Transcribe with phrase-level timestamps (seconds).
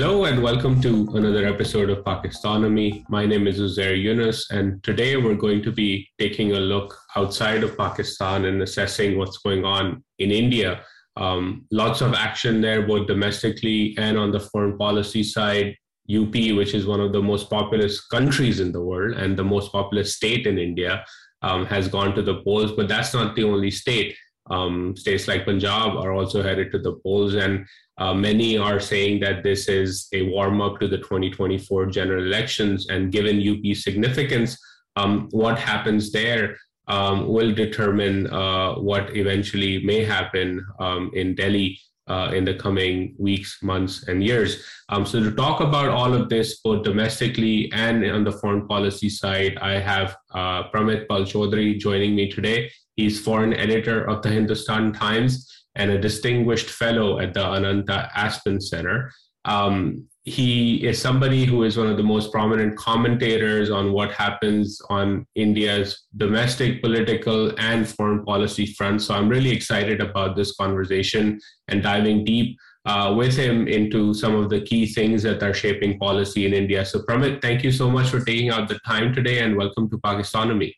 [0.00, 3.04] Hello and welcome to another episode of Pakistonomy.
[3.08, 7.64] My name is Uzair Younus, and today we're going to be taking a look outside
[7.64, 10.84] of Pakistan and assessing what's going on in India.
[11.16, 15.74] Um, lots of action there, both domestically and on the foreign policy side.
[16.08, 19.72] UP, which is one of the most populous countries in the world and the most
[19.72, 21.04] populous state in India,
[21.42, 24.16] um, has gone to the polls, but that's not the only state.
[24.48, 27.66] Um, states like Punjab are also headed to the polls, and
[27.98, 32.88] uh, many are saying that this is a warm up to the 2024 general elections,
[32.88, 34.56] and given UP's significance,
[34.96, 41.78] um, what happens there um, will determine uh, what eventually may happen um, in Delhi
[42.08, 44.64] uh, in the coming weeks, months, and years.
[44.88, 49.10] Um, so, to talk about all of this, both domestically and on the foreign policy
[49.10, 52.70] side, I have uh, Pramit Pal Chaudhuri joining me today.
[52.96, 58.60] He's foreign editor of the Hindustan Times and a distinguished fellow at the Ananta Aspen
[58.60, 59.10] Center.
[59.44, 64.78] Um, he is somebody who is one of the most prominent commentators on what happens
[64.90, 69.00] on India's domestic, political, and foreign policy front.
[69.00, 74.34] So I'm really excited about this conversation and diving deep uh, with him into some
[74.34, 76.84] of the key things that are shaping policy in India.
[76.84, 79.98] So, Pramit, thank you so much for taking out the time today and welcome to
[79.98, 80.72] Pakistonomy.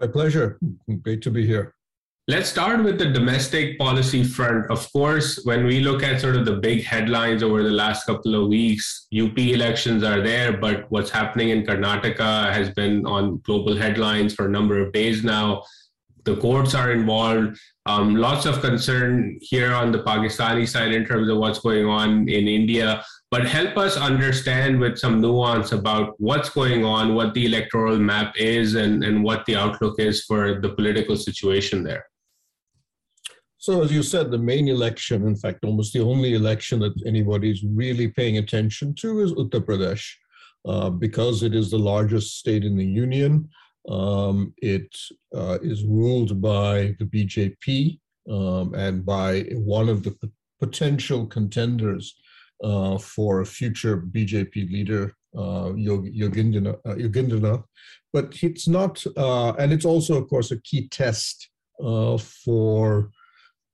[0.00, 0.58] My pleasure.
[1.02, 1.74] Great to be here.
[2.32, 4.70] Let's start with the domestic policy front.
[4.70, 8.34] Of course, when we look at sort of the big headlines over the last couple
[8.34, 13.76] of weeks, UP elections are there, but what's happening in Karnataka has been on global
[13.76, 15.62] headlines for a number of days now.
[16.24, 17.58] The courts are involved.
[17.84, 22.30] Um, lots of concern here on the Pakistani side in terms of what's going on
[22.30, 23.04] in India.
[23.30, 28.32] But help us understand with some nuance about what's going on, what the electoral map
[28.38, 32.06] is, and, and what the outlook is for the political situation there.
[33.62, 37.62] So, as you said, the main election, in fact, almost the only election that anybody's
[37.62, 40.04] really paying attention to is Uttar Pradesh,
[40.66, 43.48] uh, because it is the largest state in the union.
[43.88, 44.92] Um, it
[45.32, 52.16] uh, is ruled by the BJP um, and by one of the p- potential contenders
[52.64, 57.62] uh, for a future BJP leader, uh, Yogendra, uh,
[58.12, 61.48] But it's not, uh, and it's also, of course, a key test
[61.80, 63.12] uh, for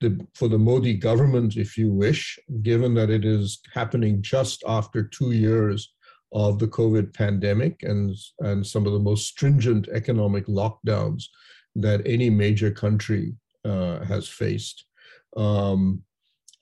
[0.00, 5.02] the, for the Modi government, if you wish, given that it is happening just after
[5.02, 5.92] two years
[6.32, 11.24] of the COVID pandemic and, and some of the most stringent economic lockdowns
[11.74, 14.84] that any major country uh, has faced.
[15.36, 16.02] Um,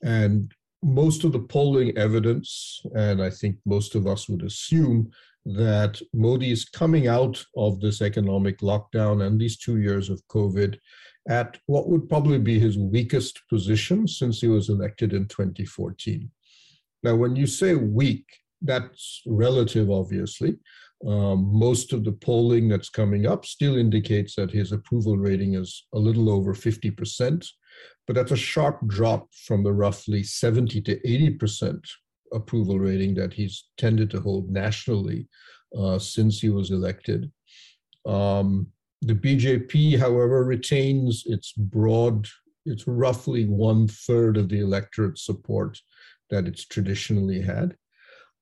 [0.03, 0.51] and
[0.83, 5.11] most of the polling evidence, and I think most of us would assume
[5.45, 10.77] that Modi is coming out of this economic lockdown and these two years of COVID
[11.27, 16.29] at what would probably be his weakest position since he was elected in 2014.
[17.03, 18.25] Now, when you say weak,
[18.61, 20.57] that's relative, obviously.
[21.05, 25.85] Um, most of the polling that's coming up still indicates that his approval rating is
[25.93, 27.47] a little over 50%,
[28.07, 31.79] but that's a sharp drop from the roughly 70 to 80%
[32.33, 35.27] approval rating that he's tended to hold nationally
[35.77, 37.31] uh, since he was elected.
[38.05, 38.67] Um,
[39.01, 42.27] the BJP, however, retains its broad,
[42.65, 45.79] it's roughly one third of the electorate support
[46.29, 47.75] that it's traditionally had.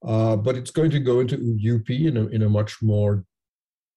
[0.06, 3.26] Uh, but it's going to go into UP in a, in a much more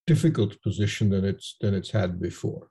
[0.06, 2.68] difficult position than it's than it's had before.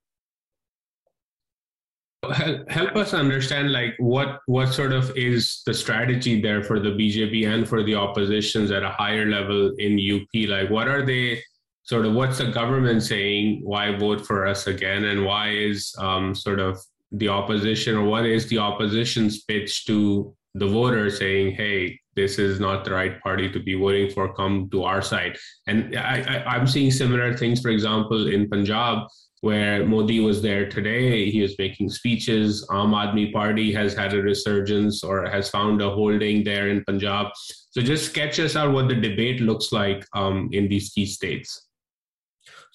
[2.34, 6.90] Help, help us understand like what what sort of is the strategy there for the
[6.90, 11.40] BJP and for the oppositions at a higher level in UP like what are they
[11.88, 13.62] sort of what's the government saying?
[13.64, 15.06] Why vote for us again?
[15.06, 16.78] And why is um, sort of
[17.14, 22.60] the opposition or what is the opposition's pitch to the voter saying, hey, this is
[22.60, 25.38] not the right party to be voting for, come to our side?
[25.68, 29.08] And I, I, am seeing similar things, for example, in Punjab,
[29.40, 31.32] where Modi was there today.
[31.32, 32.68] He was making speeches.
[32.70, 37.28] Aam Aadmi Party has had a resurgence or has found a holding there in Punjab.
[37.70, 41.67] So just sketch us out what the debate looks like um, in these key states.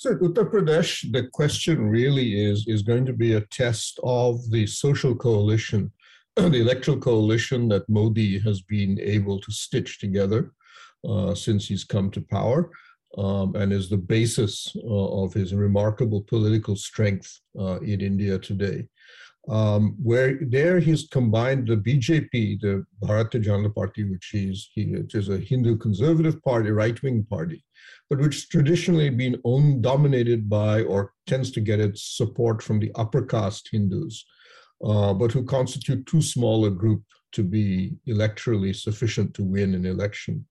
[0.03, 4.67] So Uttar Pradesh, the question really is, is going to be a test of the
[4.67, 5.93] social coalition,
[6.35, 10.55] the electoral coalition that Modi has been able to stitch together
[11.09, 12.73] uh, since he's come to power.
[13.17, 18.89] Um, and is the basis uh, of his remarkable political strength uh, in India today.
[19.49, 25.17] Um, where there he's combined the BJP, the Bharatiya Janata Party, which is, he, which
[25.17, 27.65] is a Hindu conservative party, right-wing party,
[28.09, 29.41] but which traditionally been
[29.81, 34.25] dominated by or tends to get its support from the upper caste Hindus,
[34.85, 37.03] uh, but who constitute too small a group
[37.33, 40.47] to be electorally sufficient to win an election.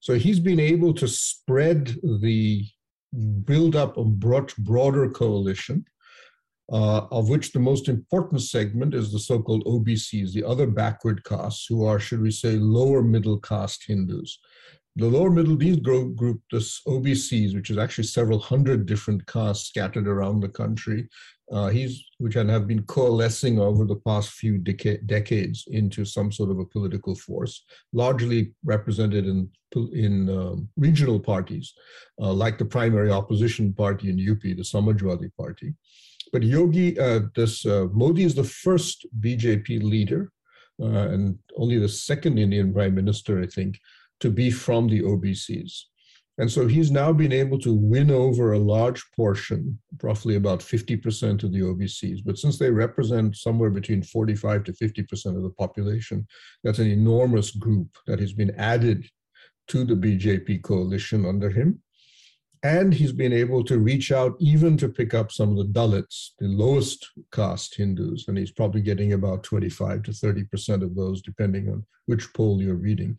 [0.00, 2.66] So he's been able to spread the
[3.44, 5.84] build up a broad, broader coalition,
[6.72, 11.24] uh, of which the most important segment is the so called OBCs, the other backward
[11.24, 14.38] castes, who are, should we say, lower middle caste Hindus.
[14.96, 20.06] The lower middle, these group, this OBCs, which is actually several hundred different castes scattered
[20.06, 21.08] around the country,
[21.52, 26.50] uh, he's which have been coalescing over the past few deca- decades into some sort
[26.50, 29.50] of a political force, largely represented in
[29.92, 31.72] in um, regional parties,
[32.20, 35.74] uh, like the primary opposition party in UP, the Samajwadi Party.
[36.32, 40.32] But Yogi, uh, this uh, Modi is the first BJP leader
[40.80, 43.78] uh, and only the second Indian prime minister, I think,
[44.20, 45.72] to be from the OBCs.
[46.38, 51.42] And so he's now been able to win over a large portion, roughly about 50%
[51.42, 52.20] of the OBCs.
[52.24, 56.26] But since they represent somewhere between 45 to 50% of the population,
[56.64, 59.06] that's an enormous group that has been added
[59.68, 61.82] to the BJP coalition under him.
[62.62, 66.30] And he's been able to reach out even to pick up some of the Dalits,
[66.38, 68.28] the lowest caste Hindus.
[68.28, 72.74] And he's probably getting about 25 to 30% of those, depending on which poll you're
[72.74, 73.16] reading.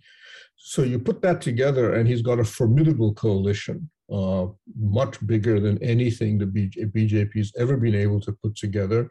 [0.57, 4.45] So you put that together, and he's got a formidable coalition, uh,
[4.77, 9.09] much bigger than anything the BJP's ever been able to put together,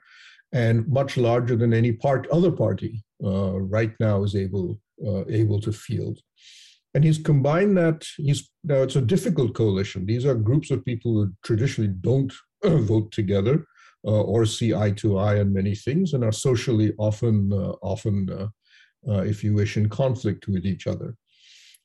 [0.53, 5.61] and much larger than any part other party uh, right now is able uh, able
[5.61, 6.21] to field.
[6.95, 8.05] And he's combined that.
[8.17, 10.07] He's now it's a difficult coalition.
[10.07, 12.33] These are groups of people who traditionally don't
[12.65, 13.65] vote together
[14.05, 18.29] uh, or see eye to eye on many things, and are socially often uh, often,
[19.09, 21.15] uh, if you wish, in conflict with each other.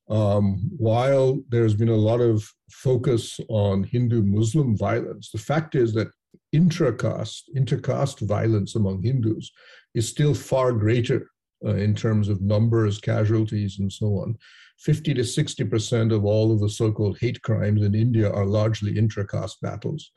[0.10, 5.94] Um, while there's been a lot of focus on Hindu Muslim violence, the fact is
[5.94, 6.10] that
[6.52, 9.52] intra-caste, inter-caste violence among Hindus
[9.94, 11.30] is still far greater
[11.66, 14.38] uh, in terms of numbers, casualties, and so on.
[14.80, 18.98] 50 to 60% of all of the so called hate crimes in India are largely
[18.98, 20.12] intra-caste battles.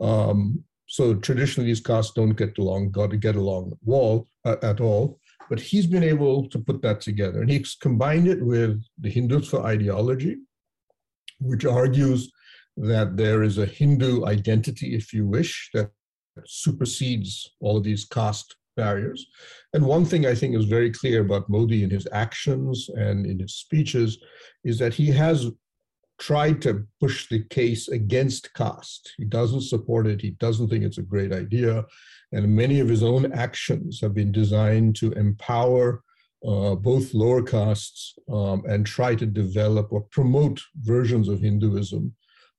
[0.00, 4.80] Um, so traditionally, these castes don't get along, got to get along wall, uh, at
[4.80, 5.20] all.
[5.48, 7.40] But he's been able to put that together.
[7.40, 10.38] And he's combined it with the Hindutva ideology,
[11.38, 12.30] which argues
[12.76, 15.90] that there is a Hindu identity, if you wish, that
[16.46, 19.20] supersedes all of these caste barriers.
[19.74, 23.38] And one thing I think is very clear about Modi in his actions and in
[23.38, 24.10] his speeches
[24.64, 25.38] is that he has
[26.18, 29.04] tried to push the case against caste.
[29.16, 31.84] He doesn't support it, he doesn't think it's a great idea.
[32.32, 36.02] And many of his own actions have been designed to empower
[36.46, 42.14] uh, both lower castes um, and try to develop or promote versions of Hinduism,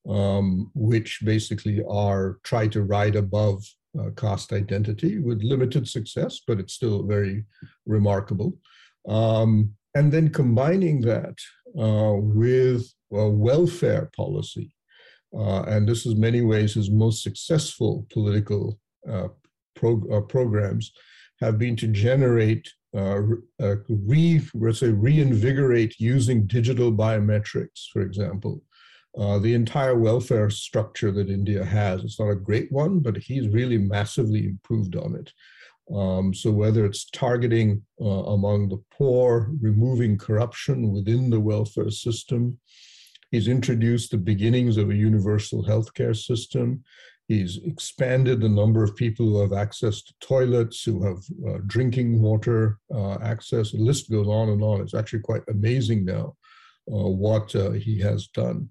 [0.07, 3.63] um, which basically are try to ride above
[3.99, 7.43] uh, caste identity with limited success, but it's still very
[7.85, 8.57] remarkable.
[9.07, 11.35] Um, and then combining that
[11.77, 14.73] uh, with welfare policy,
[15.37, 18.79] uh, and this is many ways his most successful political
[19.09, 19.29] uh,
[19.75, 20.91] prog- uh, programs
[21.39, 23.21] have been to generate uh,
[23.61, 24.41] uh, re
[24.73, 28.61] say reinvigorate using digital biometrics, for example.
[29.17, 32.01] Uh, the entire welfare structure that India has.
[32.01, 35.33] It's not a great one, but he's really massively improved on it.
[35.93, 42.57] Um, so whether it's targeting uh, among the poor, removing corruption within the welfare system,
[43.31, 46.83] he's introduced the beginnings of a universal healthcare system.
[47.27, 52.21] He's expanded the number of people who have access to toilets, who have uh, drinking
[52.21, 53.71] water uh, access.
[53.71, 54.81] The list goes on and on.
[54.81, 56.35] It's actually quite amazing now
[56.91, 58.69] uh, what uh, he has done.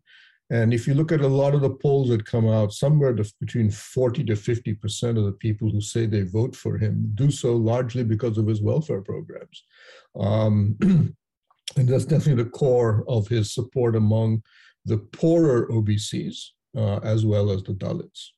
[0.50, 3.70] And if you look at a lot of the polls that come out, somewhere between
[3.70, 8.02] 40 to 50% of the people who say they vote for him do so largely
[8.02, 9.64] because of his welfare programs.
[10.18, 10.76] Um,
[11.76, 14.42] and that's definitely the core of his support among
[14.84, 18.30] the poorer OBCs uh, as well as the Dalits.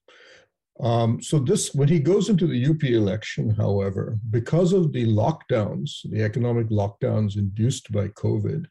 [0.80, 6.00] Um, so this, when he goes into the UP election, however, because of the lockdowns,
[6.10, 8.66] the economic lockdowns induced by COVID,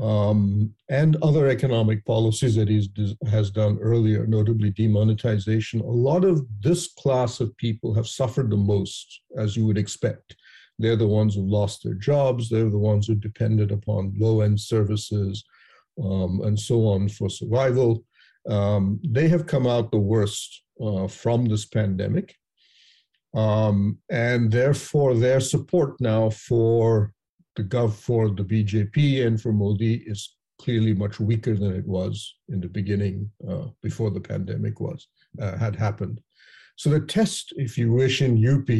[0.00, 2.88] um, and other economic policies that he
[3.28, 8.56] has done earlier, notably demonetization, a lot of this class of people have suffered the
[8.56, 10.36] most, as you would expect.
[10.78, 14.60] They're the ones who lost their jobs, they're the ones who depended upon low end
[14.60, 15.44] services
[16.02, 18.04] um, and so on for survival.
[18.48, 22.36] Um, they have come out the worst uh, from this pandemic.
[23.34, 27.12] Um, and therefore, their support now for
[27.58, 32.36] the gov for the BJP and for Modi is clearly much weaker than it was
[32.48, 35.08] in the beginning uh, before the pandemic was
[35.42, 36.20] uh, had happened.
[36.76, 38.70] So the test, if you wish, in UP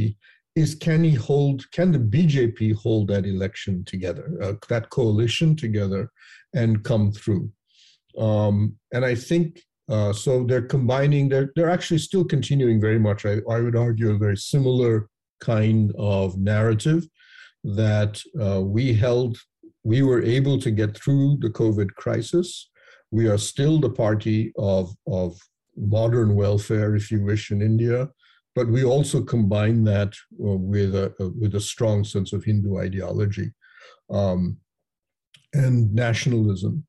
[0.55, 6.11] is can he hold, can the BJP hold that election together, uh, that coalition together
[6.55, 7.51] and come through?
[8.17, 13.27] Um, and I think uh, so they're combining, they're, they're actually still continuing very much,
[13.27, 15.09] I, I would argue, a very similar
[15.41, 17.09] kind of narrative
[17.65, 19.39] that uh, we held,
[19.85, 22.71] we were able to get through the COVID crisis.
[23.11, 25.39] We are still the party of, of
[25.77, 28.09] modern welfare, if you wish, in India,
[28.55, 30.13] but we also combine that
[30.45, 33.53] uh, with, a, with a strong sense of Hindu ideology
[34.11, 34.59] um,
[35.55, 36.85] and nationalism.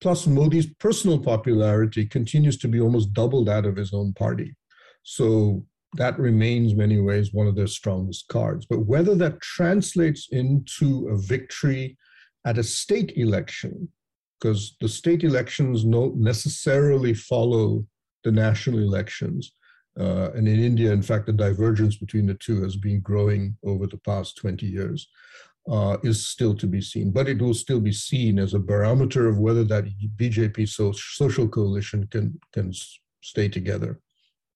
[0.00, 4.54] Plus, Modi's personal popularity continues to be almost double that of his own party.
[5.02, 5.64] So
[5.94, 8.66] that remains, many ways, one of their strongest cards.
[8.66, 11.96] But whether that translates into a victory
[12.44, 13.88] at a state election,
[14.40, 17.84] because the state elections don't necessarily follow
[18.24, 19.52] the national elections.
[19.98, 23.86] Uh, and in India, in fact, the divergence between the two has been growing over
[23.86, 25.08] the past 20 years
[25.70, 29.26] uh, is still to be seen, but it will still be seen as a barometer
[29.28, 29.84] of whether that
[30.16, 32.72] BJP so, social coalition can can
[33.22, 34.00] stay together.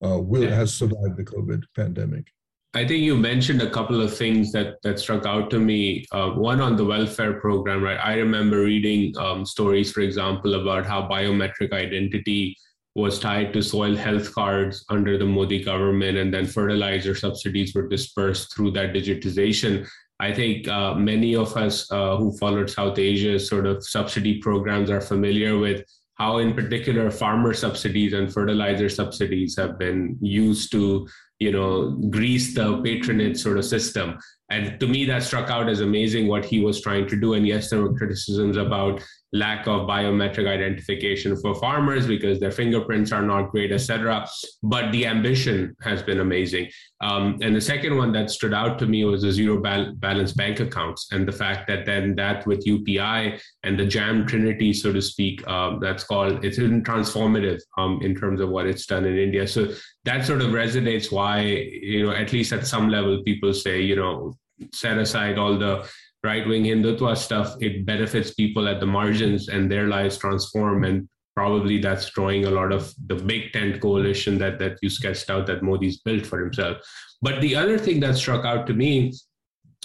[0.05, 0.55] Uh, will yeah.
[0.55, 2.27] has survived the COVID pandemic.
[2.75, 6.07] I think you mentioned a couple of things that that struck out to me.
[6.11, 7.99] Uh, one on the welfare program, right?
[8.03, 12.57] I remember reading um, stories, for example, about how biometric identity
[12.95, 17.89] was tied to soil health cards under the Modi government, and then fertilizer subsidies were
[17.89, 19.87] dispersed through that digitization.
[20.21, 24.91] I think uh, many of us uh, who followed South Asia's sort of subsidy programs
[24.91, 31.09] are familiar with how, in particular, farmer subsidies and fertilizer subsidies have been used to,
[31.39, 34.19] you know, grease the patronage sort of system.
[34.51, 37.35] And to me, that struck out as amazing what he was trying to do.
[37.35, 39.03] And yes, there were criticisms about
[39.33, 44.29] lack of biometric identification for farmers because their fingerprints are not great, etc.
[44.63, 46.69] But the ambition has been amazing.
[47.01, 50.33] Um, and the second one that stood out to me was the zero bal- balance
[50.33, 54.93] bank accounts and the fact that then that with UPI and the JAM Trinity, so
[54.93, 59.07] to speak, um, that's called it's been transformative um, in terms of what it's done
[59.07, 59.47] in India.
[59.47, 59.73] So
[60.05, 63.97] that sort of resonates why you know at least at some level people say you
[63.97, 64.37] know
[64.73, 65.89] set aside all the
[66.25, 70.85] right wing Hindutva stuff, it benefits people at the margins and their lives transform.
[70.85, 75.31] And probably that's drawing a lot of the big tent coalition that, that you sketched
[75.31, 76.79] out that Modi's built for himself.
[77.23, 79.13] But the other thing that struck out to me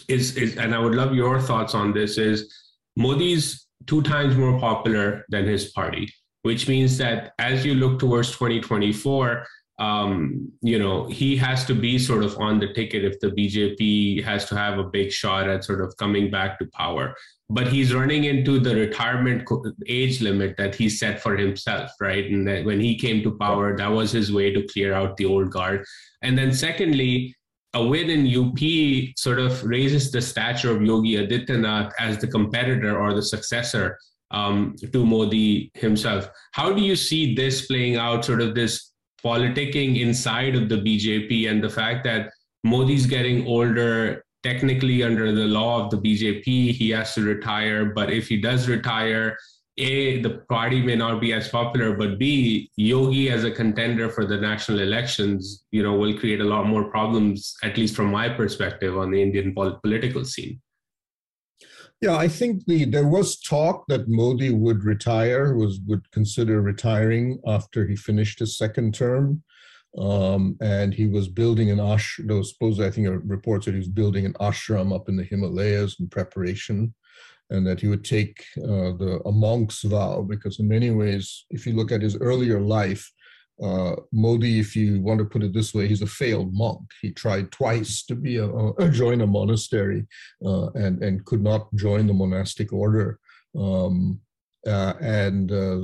[0.07, 2.53] is, is and I would love your thoughts on this, is
[2.95, 8.31] Modi's two times more popular than his party, which means that as you look towards
[8.31, 9.45] 2024,
[9.79, 14.23] um, you know, he has to be sort of on the ticket if the BJP
[14.23, 17.13] has to have a big shot at sort of coming back to power.
[17.49, 19.47] But he's running into the retirement
[19.87, 22.25] age limit that he set for himself, right?
[22.25, 25.25] And that when he came to power, that was his way to clear out the
[25.25, 25.85] old guard.
[26.23, 27.35] And then, secondly,
[27.73, 28.57] a win in UP
[29.15, 33.97] sort of raises the stature of Yogi Adityanath as the competitor or the successor
[34.31, 36.29] um, to Modi himself.
[36.51, 38.86] How do you see this playing out, sort of this
[39.23, 42.31] politicking inside of the BJP and the fact that
[42.63, 47.85] Modi's getting older, technically under the law of the BJP, he has to retire.
[47.85, 49.37] But if he does retire,
[49.77, 54.25] A, the party may not be as popular, but B, Yogi as a contender for
[54.25, 58.29] the national elections, you know, will create a lot more problems, at least from my
[58.29, 60.59] perspective, on the Indian political scene.
[61.99, 67.39] Yeah, I think the there was talk that Modi would retire, was would consider retiring
[67.47, 69.41] after he finished his second term,
[69.97, 72.27] um, and he was building an ashram.
[72.27, 75.99] Those suppose I think reports that he was building an ashram up in the Himalayas
[75.99, 76.93] in preparation,
[77.49, 81.65] and that he would take uh, the a monk's vow because in many ways, if
[81.65, 83.11] you look at his earlier life,
[83.61, 86.81] uh, Modi, if you want to put it this way, he's a failed monk.
[87.01, 90.05] He tried twice to be a, a join a monastery
[90.45, 93.19] uh, and and could not join the monastic order.
[93.57, 94.19] Um,
[94.67, 95.79] uh, and uh,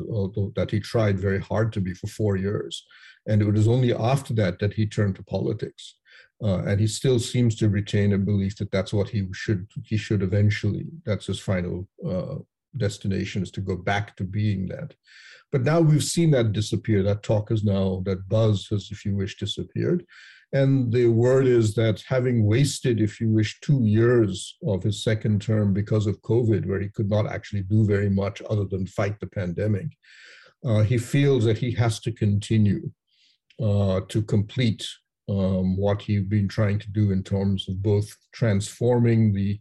[0.55, 2.85] that he tried very hard to be for four years,
[3.27, 5.95] and it was only after that that he turned to politics.
[6.43, 9.95] Uh, and he still seems to retain a belief that that's what he should he
[9.95, 10.85] should eventually.
[11.05, 12.35] That's his final uh,
[12.77, 14.93] destination is to go back to being that.
[15.53, 17.03] But now we've seen that disappear.
[17.03, 20.03] That talk is now, that buzz has, if you wish, disappeared.
[20.51, 25.43] And the word is that having wasted, if you wish, two years of his second
[25.43, 29.19] term because of COVID, where he could not actually do very much other than fight
[29.19, 29.87] the pandemic,
[30.65, 32.91] uh, he feels that he has to continue
[33.61, 34.87] uh, to complete
[35.29, 39.59] um, what he's been trying to do in terms of both transforming the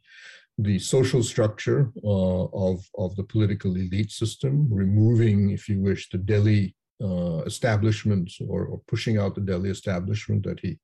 [0.58, 6.18] the social structure uh, of, of the political elite system, removing, if you wish, the
[6.18, 10.78] Delhi uh, establishment or, or, pushing out the Delhi establishment that he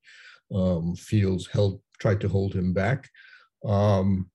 [0.53, 3.09] um, feels held, tried to hold him back.
[3.65, 4.31] Um,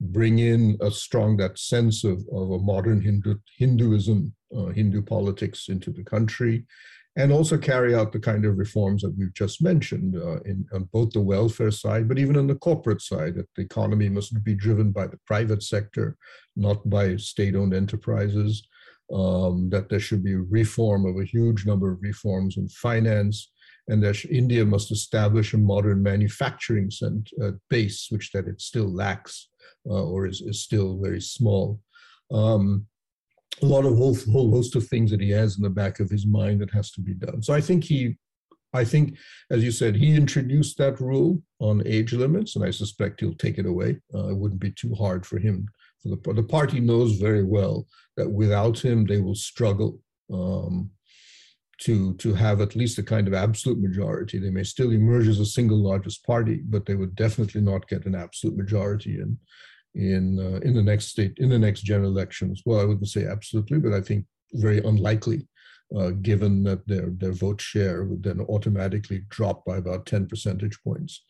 [0.00, 5.68] bring in a strong that sense of, of a modern Hindu, Hinduism, uh, Hindu politics
[5.68, 6.66] into the country,
[7.16, 10.88] and also carry out the kind of reforms that we've just mentioned uh, in, on
[10.92, 14.54] both the welfare side, but even on the corporate side, that the economy must be
[14.54, 16.16] driven by the private sector,
[16.56, 18.66] not by state-owned enterprises,
[19.12, 23.52] um, that there should be reform of a huge number of reforms in finance,
[23.88, 28.92] and that India must establish a modern manufacturing cent, uh, base, which that it still
[28.92, 29.48] lacks
[29.88, 31.80] uh, or is, is still very small.
[32.32, 32.86] Um,
[33.62, 36.10] a lot of whole, whole host of things that he has in the back of
[36.10, 37.42] his mind that has to be done.
[37.42, 38.16] So I think he,
[38.72, 39.16] I think,
[39.50, 43.58] as you said, he introduced that rule on age limits, and I suspect he'll take
[43.58, 44.00] it away.
[44.12, 45.68] Uh, it wouldn't be too hard for him.
[46.02, 50.00] For the, the party knows very well that without him, they will struggle
[50.32, 50.90] um,
[51.80, 54.38] to to have at least a kind of absolute majority.
[54.38, 58.06] They may still emerge as a single largest party, but they would definitely not get
[58.06, 59.38] an absolute majority in
[59.94, 62.62] in uh, in the next state in the next general elections.
[62.64, 65.46] Well, I wouldn't say absolutely, but I think very unlikely,
[65.96, 70.82] uh, given that their their vote share would then automatically drop by about ten percentage
[70.82, 71.22] points.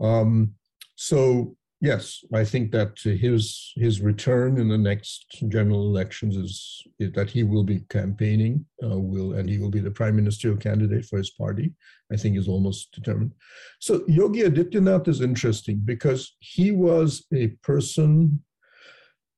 [0.00, 0.54] Um,
[0.96, 7.12] so yes, I think that his his return in the next general elections is, is
[7.12, 11.04] that he will be campaigning, uh, will and he will be the prime ministerial candidate
[11.04, 11.72] for his party.
[12.12, 13.32] I think is almost determined.
[13.80, 18.42] So Yogi Adityanath is interesting because he was a person.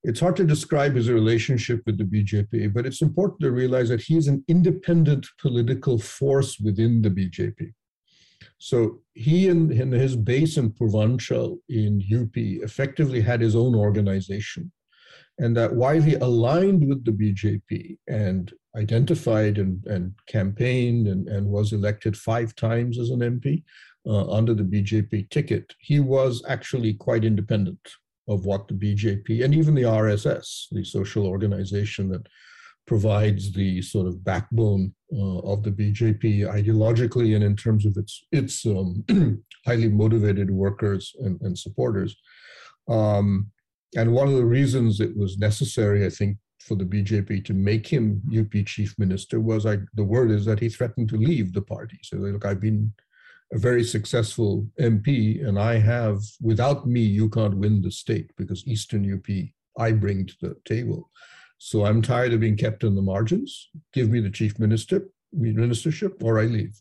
[0.03, 4.01] It's hard to describe his relationship with the BJP, but it's important to realize that
[4.01, 7.75] he is an independent political force within the BJP.
[8.61, 14.71] So he and, and his base in Purvanchal in UP effectively had his own organization.
[15.39, 21.47] And that while he aligned with the BJP and identified and, and campaigned and, and
[21.47, 23.65] was elected five times as an MP
[24.07, 27.81] uh, under the BJP ticket, he was actually quite independent
[28.29, 32.27] of what the BJP and even the RSS, the social organization that
[32.91, 36.25] provides the sort of backbone uh, of the BJP
[36.59, 39.05] ideologically and in terms of its its um,
[39.65, 42.17] highly motivated workers and, and supporters.
[42.89, 43.53] Um,
[43.97, 47.87] and one of the reasons it was necessary, I think, for the BJP to make
[47.87, 51.63] him UP chief minister was I, the word is that he threatened to leave the
[51.63, 52.01] party.
[52.03, 52.93] So look, I've been
[53.53, 58.67] a very successful MP, and I have, without me, you can't win the state because
[58.67, 59.29] Eastern UP
[59.79, 61.09] I bring to the table.
[61.63, 63.69] So I'm tired of being kept in the margins.
[63.93, 66.75] Give me the chief minister, ministership, or I leave.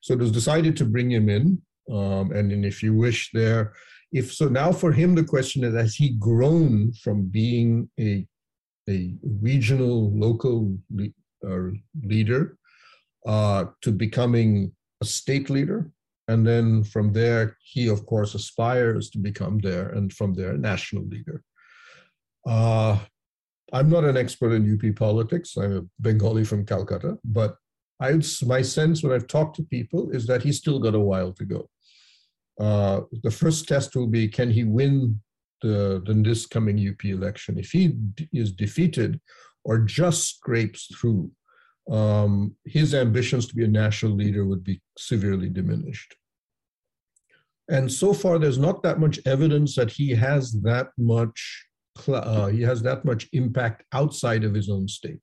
[0.00, 1.62] So it was decided to bring him in.
[1.88, 3.72] Um, and then if you wish there,
[4.10, 8.26] if so now for him, the question is, has he grown from being a,
[8.88, 11.14] a regional, local le-
[11.48, 11.70] uh,
[12.02, 12.58] leader
[13.26, 15.88] uh, to becoming a state leader?
[16.26, 21.04] And then from there, he, of course, aspires to become there, and from there, national
[21.04, 21.44] leader.
[22.44, 22.98] Uh,
[23.72, 25.56] I'm not an expert in UP politics.
[25.56, 27.56] I'm a Bengali from Calcutta, but
[28.00, 31.32] I, my sense when I've talked to people is that he's still got a while
[31.34, 31.68] to go.
[32.58, 35.20] Uh, the first test will be can he win
[35.62, 37.58] the, the this coming UP election?
[37.58, 39.20] If he d- is defeated
[39.64, 41.30] or just scrapes through,
[41.90, 46.14] um, his ambitions to be a national leader would be severely diminished.
[47.70, 51.66] And so far, there's not that much evidence that he has that much
[52.08, 55.22] uh, he has that much impact outside of his own state.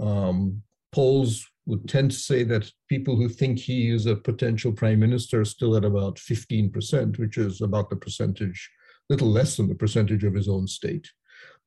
[0.00, 0.62] Um,
[0.92, 5.42] polls would tend to say that people who think he is a potential prime minister
[5.42, 8.70] are still at about 15%, which is about the percentage,
[9.10, 11.10] little less than the percentage of his own state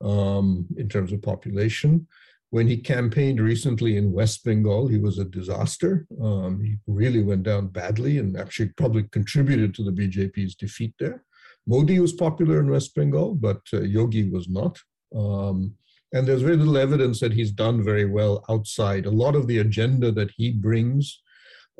[0.03, 2.07] um, in terms of population.
[2.49, 6.05] When he campaigned recently in West Bengal, he was a disaster.
[6.21, 11.23] Um, he really went down badly and actually probably contributed to the BJP's defeat there.
[11.67, 14.77] Modi was popular in West Bengal, but uh, Yogi was not.
[15.15, 15.75] Um,
[16.13, 19.05] and there's very little evidence that he's done very well outside.
[19.05, 21.21] A lot of the agenda that he brings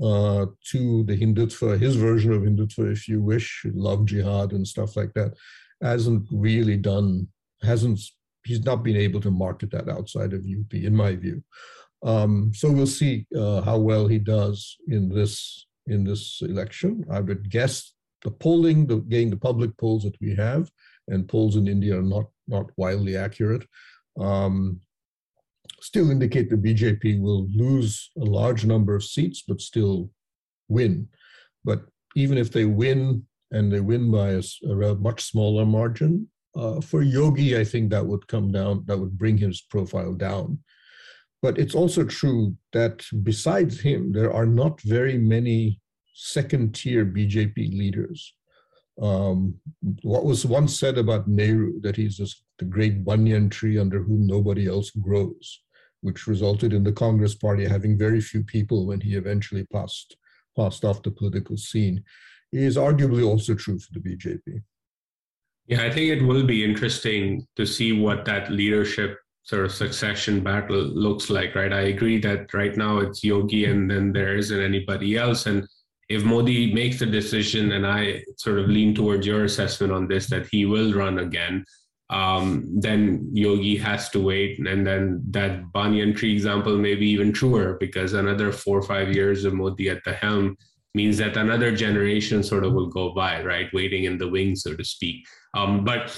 [0.02, 4.96] uh, to the Hindutva, his version of Hindutva, if you wish, love jihad and stuff
[4.96, 5.34] like that,
[5.82, 7.28] hasn't really done,
[7.62, 8.00] hasn't,
[8.46, 11.44] he's not been able to market that outside of UP, in my view.
[12.04, 17.04] Um, so we'll see uh, how well he does in this in this election.
[17.12, 20.70] I would guess the polling, the, getting the public polls that we have,
[21.08, 23.66] and polls in India are not not wildly accurate.
[24.20, 24.82] Um,
[25.82, 30.10] still indicate the BJP will lose a large number of seats, but still
[30.68, 31.08] win.
[31.64, 36.82] But even if they win and they win by a, a much smaller margin, uh,
[36.82, 40.60] for Yogi, I think that would come down, that would bring his profile down.
[41.42, 45.81] But it's also true that besides him, there are not very many
[46.14, 48.34] second tier BJP leaders.
[49.02, 49.56] Um,
[50.04, 54.28] what was once said about Nehru, that he's just the great banyan tree under whom
[54.28, 55.62] nobody else grows,
[56.02, 60.18] which resulted in the Congress party having very few people when he eventually passed,
[60.58, 62.04] passed off the political scene,
[62.52, 64.62] is arguably also true for the BJP.
[65.68, 70.44] Yeah, I think it will be interesting to see what that leadership sort of succession
[70.44, 71.74] battle looks like, right?
[71.74, 75.46] I agree that right now it's Yogi and then there isn't anybody else.
[75.46, 75.68] And
[76.12, 80.28] if Modi makes the decision, and I sort of lean towards your assessment on this,
[80.28, 81.64] that he will run again,
[82.10, 84.60] um, then Yogi has to wait.
[84.60, 89.16] And then that Banyan tree example may be even truer because another four or five
[89.16, 90.58] years of Modi at the helm
[90.94, 93.74] means that another generation sort of will go by, right?
[93.74, 95.26] Waiting in the wings, so to speak.
[95.54, 96.14] Um, but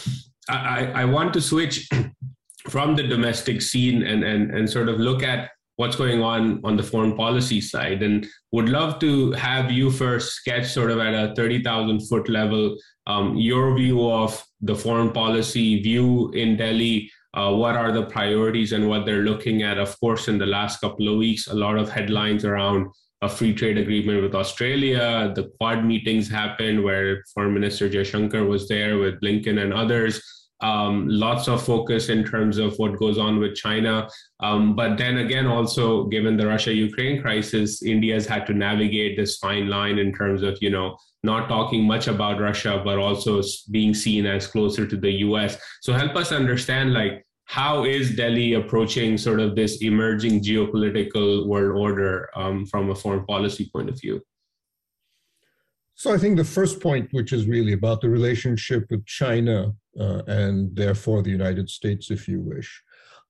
[0.49, 1.87] I, I want to switch
[2.69, 6.77] from the domestic scene and, and, and sort of look at what's going on on
[6.77, 11.13] the foreign policy side and would love to have you first sketch sort of at
[11.13, 12.75] a 30,000 foot level
[13.07, 17.11] um, your view of the foreign policy view in Delhi.
[17.33, 19.77] Uh, what are the priorities and what they're looking at?
[19.77, 22.87] Of course, in the last couple of weeks, a lot of headlines around
[23.21, 25.31] a free trade agreement with Australia.
[25.33, 30.21] The Quad meetings happened where Foreign Minister Jaishankar was there with Blinken and others.
[30.63, 34.07] Um, lots of focus in terms of what goes on with China.
[34.39, 39.17] Um, but then again, also given the Russia Ukraine crisis, India has had to navigate
[39.17, 43.41] this fine line in terms of, you know, not talking much about Russia, but also
[43.71, 45.57] being seen as closer to the US.
[45.81, 51.77] So help us understand, like, how is Delhi approaching sort of this emerging geopolitical world
[51.77, 54.21] order um, from a foreign policy point of view?
[55.95, 60.75] So I think the first point, which is really about the relationship with China and
[60.75, 62.81] therefore the United States, if you wish,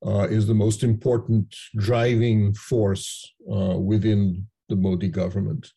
[0.06, 5.72] uh, is the most important driving force uh, within the Modi government.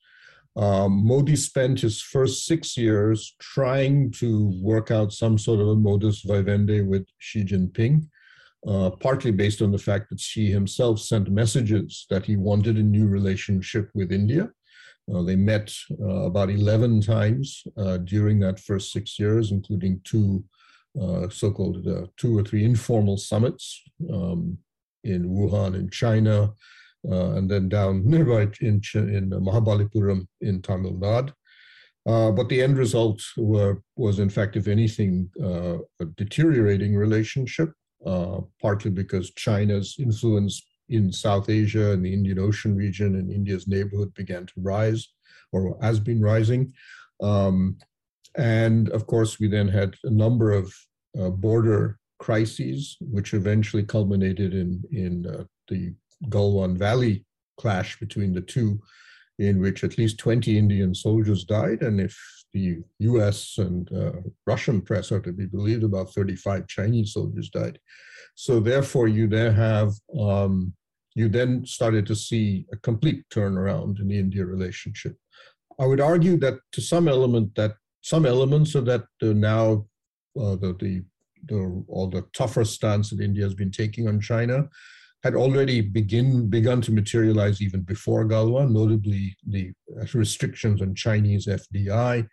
[0.57, 5.77] Um, Modi spent his first six years trying to work out some sort of a
[5.77, 8.07] modus vivendi with Xi Jinping
[8.67, 12.83] uh, partly based on the fact that Xi himself sent messages that he wanted a
[12.83, 14.51] new relationship with India.
[15.13, 15.73] Uh, they met
[16.03, 20.43] uh, about 11 times uh, during that first six years, including two
[21.01, 23.83] uh, so-called two or three informal summits
[24.13, 24.59] um,
[25.05, 26.53] in Wuhan in China,
[27.05, 31.33] and then down nearby in, in Mahabalipuram in Tamil Nadu.
[32.07, 37.73] Uh, but the end result were, was, in fact, if anything, uh, a deteriorating relationship
[38.07, 43.67] uh, partly because China's influence in South Asia and the Indian Ocean region and India's
[43.67, 45.09] neighborhood began to rise
[45.53, 46.73] or has been rising.
[47.21, 47.79] Um,
[48.37, 50.73] and of course, we then had a number of
[51.21, 55.95] uh, border crises, which eventually culminated in, in uh, the
[56.29, 57.25] Galwan Valley
[57.59, 58.81] clash between the two,
[59.39, 61.83] in which at least 20 Indian soldiers died.
[61.83, 62.17] And if
[62.53, 64.13] the US and uh,
[64.47, 67.79] Russian press are to be believed, about 35 Chinese soldiers died.
[68.35, 70.73] So therefore, you then have, um,
[71.15, 75.17] you then started to see a complete turnaround in the India relationship.
[75.79, 79.87] I would argue that to some element that some elements of that uh, now
[80.41, 81.03] uh, the, the,
[81.49, 84.69] the all the tougher stance that India has been taking on China
[85.23, 89.73] had already begin begun to materialize even before Galwan, notably the
[90.15, 92.29] restrictions on Chinese FDI.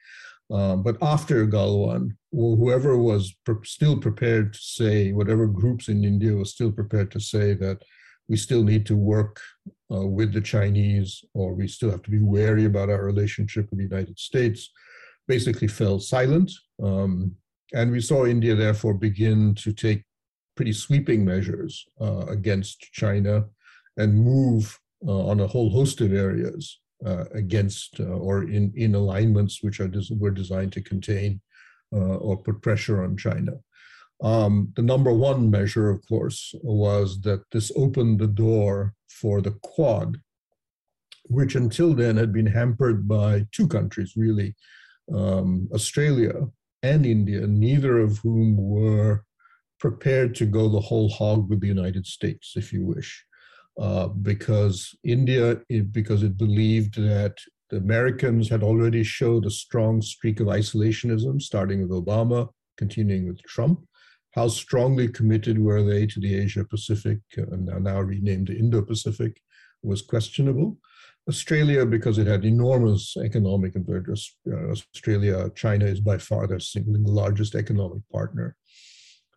[0.52, 6.34] Um, but after Galwan, whoever was pre- still prepared to say, whatever groups in India
[6.34, 7.82] was still prepared to say that
[8.28, 9.40] we still need to work
[9.92, 13.80] uh, with the Chinese or we still have to be wary about our relationship with
[13.80, 14.70] the United States,
[15.28, 16.52] basically fell silent.
[16.82, 17.36] Um,
[17.74, 20.04] and we saw India therefore begin to take
[20.56, 23.46] pretty sweeping measures uh, against China
[23.98, 28.96] and move uh, on a whole host of areas uh, against uh, or in, in
[28.96, 31.42] alignments which are des- were designed to contain
[31.94, 33.54] uh, or put pressure on China.
[34.22, 39.52] Um, the number one measure, of course, was that this opened the door for the
[39.64, 40.18] Quad,
[41.26, 44.56] which until then had been hampered by two countries, really
[45.14, 46.48] um, Australia
[46.84, 49.24] and India, neither of whom were
[49.80, 53.26] prepared to go the whole hog with the United States, if you wish,
[53.80, 55.60] uh, because India,
[55.92, 57.36] because it believed that
[57.70, 63.42] the Americans had already showed a strong streak of isolationism, starting with Obama, continuing with
[63.44, 63.80] Trump.
[64.36, 69.42] How strongly committed were they to the Asia Pacific, uh, now renamed the Indo Pacific,
[69.84, 70.78] was questionable.
[71.30, 77.14] Australia, because it had enormous economic advantage, uh, Australia, China is by far their single
[77.14, 78.56] largest economic partner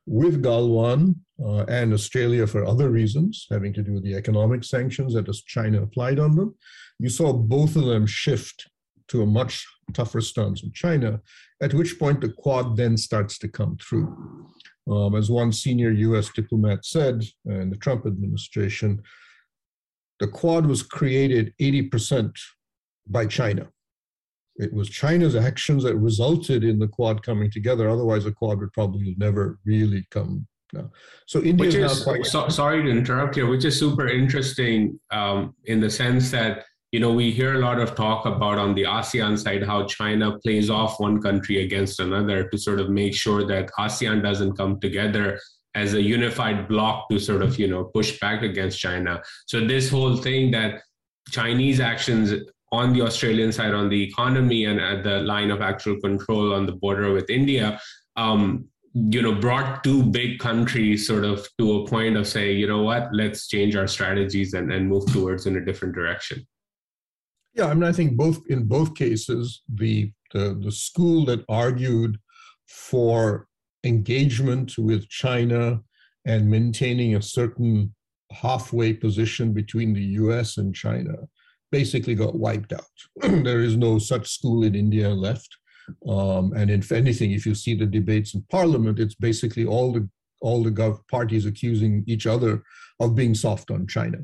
[0.07, 5.15] with Galwan uh, and Australia for other reasons, having to do with the economic sanctions
[5.15, 6.55] that China applied on them,
[6.99, 8.69] you saw both of them shift
[9.09, 11.21] to a much tougher stance in China,
[11.61, 14.17] at which point the Quad then starts to come through.
[14.89, 19.03] Um, as one senior US diplomat said in the Trump administration,
[20.21, 22.33] the Quad was created 80%
[23.07, 23.69] by China.
[24.57, 27.91] It was China's actions that resulted in the Quad coming together.
[27.91, 30.47] Otherwise, the Quad would probably never really come.
[30.73, 30.91] Now.
[31.27, 35.55] So India which is, quite- so, sorry to interrupt here, which is super interesting um,
[35.67, 38.85] in the sense that you know we hear a lot of talk about on the
[38.85, 43.47] ASEAN side how China plays off one country against another to sort of make sure
[43.47, 45.39] that ASEAN doesn't come together
[45.77, 49.23] as a unified bloc to sort of you know push back against China.
[49.47, 50.83] So this whole thing that
[51.31, 52.33] Chinese actions
[52.73, 56.67] on the Australian side on the economy and at the line of actual control on
[56.67, 57.81] the border with India,
[58.17, 62.67] um, you know, brought two big countries sort of to a point of saying, you
[62.67, 66.47] know what, let's change our strategies and, and move towards in a different direction.
[67.55, 72.19] Yeah, I mean, I think both in both cases, the the, the school that argued
[72.67, 73.46] for
[73.87, 75.81] engagement with China
[76.27, 77.95] and maintaining a certain
[78.33, 81.15] halfway position between the US and China
[81.73, 82.97] basically got wiped out.
[83.45, 85.57] there is no such school in India left.
[86.09, 90.09] Um, and if anything, if you see the debates in parliament, it's basically all the
[90.43, 92.63] all the gov- parties accusing each other
[93.01, 94.19] of being soft on China.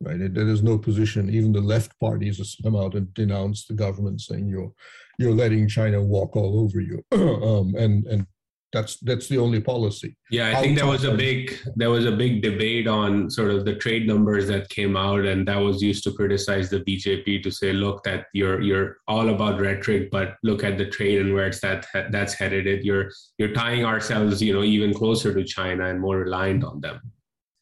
[0.00, 0.20] Right?
[0.20, 1.30] It, there is no position.
[1.30, 4.72] Even the left parties have come out and denounce the government, saying you're
[5.18, 7.02] you're letting China walk all over you.
[7.12, 8.26] um, and and
[8.74, 10.16] that's that's the only policy.
[10.30, 13.64] Yeah, I think there was a big there was a big debate on sort of
[13.64, 17.50] the trade numbers that came out, and that was used to criticize the BJP to
[17.52, 21.46] say, look, that you're you're all about rhetoric, but look at the trade and where
[21.46, 22.66] it's that that's headed.
[22.66, 26.80] It you're you're tying ourselves, you know, even closer to China and more reliant on
[26.80, 27.00] them.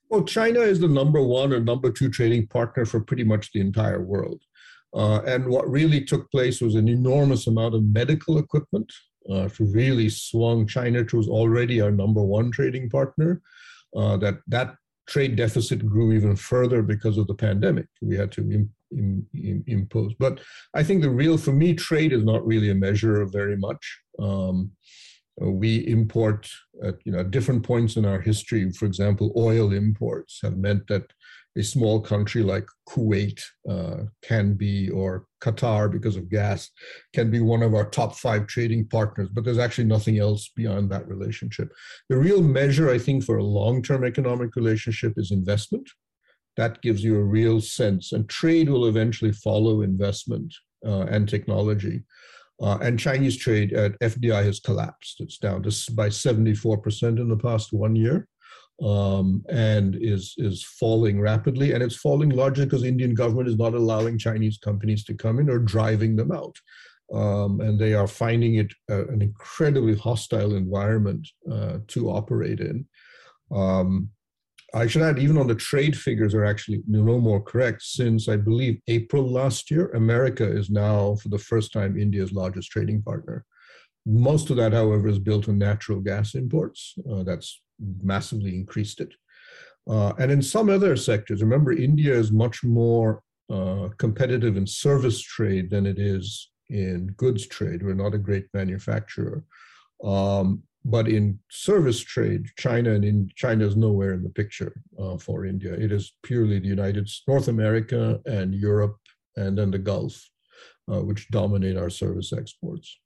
[0.09, 3.61] Well, China is the number one or number two trading partner for pretty much the
[3.61, 4.41] entire world.
[4.95, 8.93] Uh, and what really took place was an enormous amount of medical equipment
[9.31, 13.41] uh, really swung China to was already our number one trading partner.
[13.95, 14.75] Uh, that that
[15.07, 17.87] trade deficit grew even further because of the pandemic.
[18.01, 20.15] We had to Im, Im, impose.
[20.19, 20.41] But
[20.75, 24.01] I think the real, for me, trade is not really a measure of very much.
[24.19, 24.71] Um,
[25.39, 26.49] we import
[26.85, 28.71] at you know different points in our history.
[28.73, 31.13] For example, oil imports have meant that
[31.57, 36.71] a small country like Kuwait uh, can be, or Qatar because of gas,
[37.13, 40.91] can be one of our top five trading partners, but there's actually nothing else beyond
[40.91, 41.71] that relationship.
[42.09, 45.89] The real measure, I think, for a long term economic relationship is investment.
[46.57, 50.55] That gives you a real sense, and trade will eventually follow investment
[50.87, 52.03] uh, and technology.
[52.63, 55.17] Uh, and Chinese trade at FDI has collapsed.
[55.21, 58.29] It's down to by 74% in the past one year
[58.83, 63.57] um, and is is falling rapidly, and it's falling largely because the Indian government is
[63.57, 66.57] not allowing Chinese companies to come in or driving them out,
[67.13, 72.87] um, and they are finding it uh, an incredibly hostile environment uh, to operate in.
[73.55, 74.11] Um,
[74.75, 78.37] I should add, even on the trade figures are actually no more correct since I
[78.37, 83.45] believe April last year, America is now for the first time India's largest trading partner.
[84.07, 86.95] Most of that, however, is built on natural gas imports.
[87.11, 87.61] Uh, that's
[88.03, 89.13] massively increased it.
[89.89, 95.21] Uh, and in some other sectors, remember, India is much more uh, competitive in service
[95.21, 97.83] trade than it is in goods trade.
[97.83, 99.45] We're not a great manufacturer.
[100.05, 105.17] Um, but in service trade, China and in China is nowhere in the picture uh,
[105.17, 105.75] for India.
[105.75, 108.97] It is purely the United North America and Europe,
[109.37, 110.29] and then the Gulf,
[110.91, 112.99] uh, which dominate our service exports.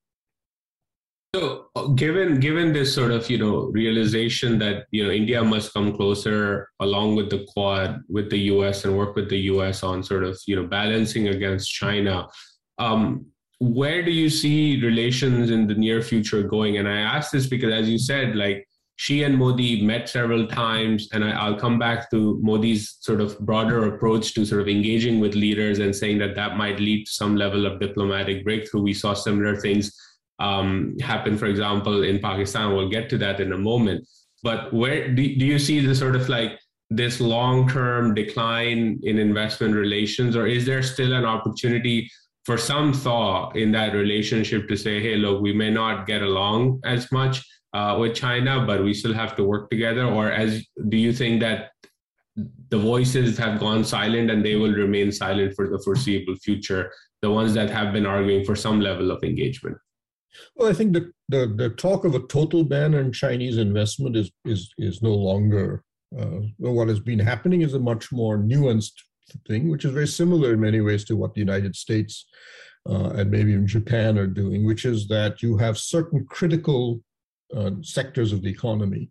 [1.34, 5.94] So, given given this sort of you know realization that you know India must come
[5.94, 8.84] closer along with the Quad with the U.S.
[8.84, 9.82] and work with the U.S.
[9.82, 12.26] on sort of you know balancing against China,
[12.78, 13.26] um,
[13.58, 16.78] where do you see relations in the near future going?
[16.78, 21.08] And I ask this because, as you said, like Xi and Modi met several times,
[21.12, 25.20] and I, will come back to Modi's sort of broader approach to sort of engaging
[25.20, 28.82] with leaders and saying that that might lead to some level of diplomatic breakthrough.
[28.82, 29.94] We saw similar things
[30.38, 32.74] um, happen, for example, in Pakistan.
[32.74, 34.06] We'll get to that in a moment.
[34.42, 36.58] But where do, do you see the sort of like
[36.90, 42.08] this long term decline in investment relations, or is there still an opportunity
[42.44, 46.80] for some thaw in that relationship to say, hey, look, we may not get along
[46.84, 47.44] as much
[47.74, 50.04] uh, with China, but we still have to work together?
[50.04, 51.70] Or as do you think that
[52.68, 57.30] the voices have gone silent and they will remain silent for the foreseeable future, the
[57.30, 59.76] ones that have been arguing for some level of engagement?
[60.56, 64.30] Well, I think the, the, the talk of a total ban on Chinese investment is
[64.44, 65.82] is is no longer.
[66.16, 68.92] Uh, what has been happening is a much more nuanced
[69.46, 72.26] thing, which is very similar in many ways to what the United States
[72.88, 77.00] uh, and maybe even Japan are doing, which is that you have certain critical
[77.54, 79.10] uh, sectors of the economy,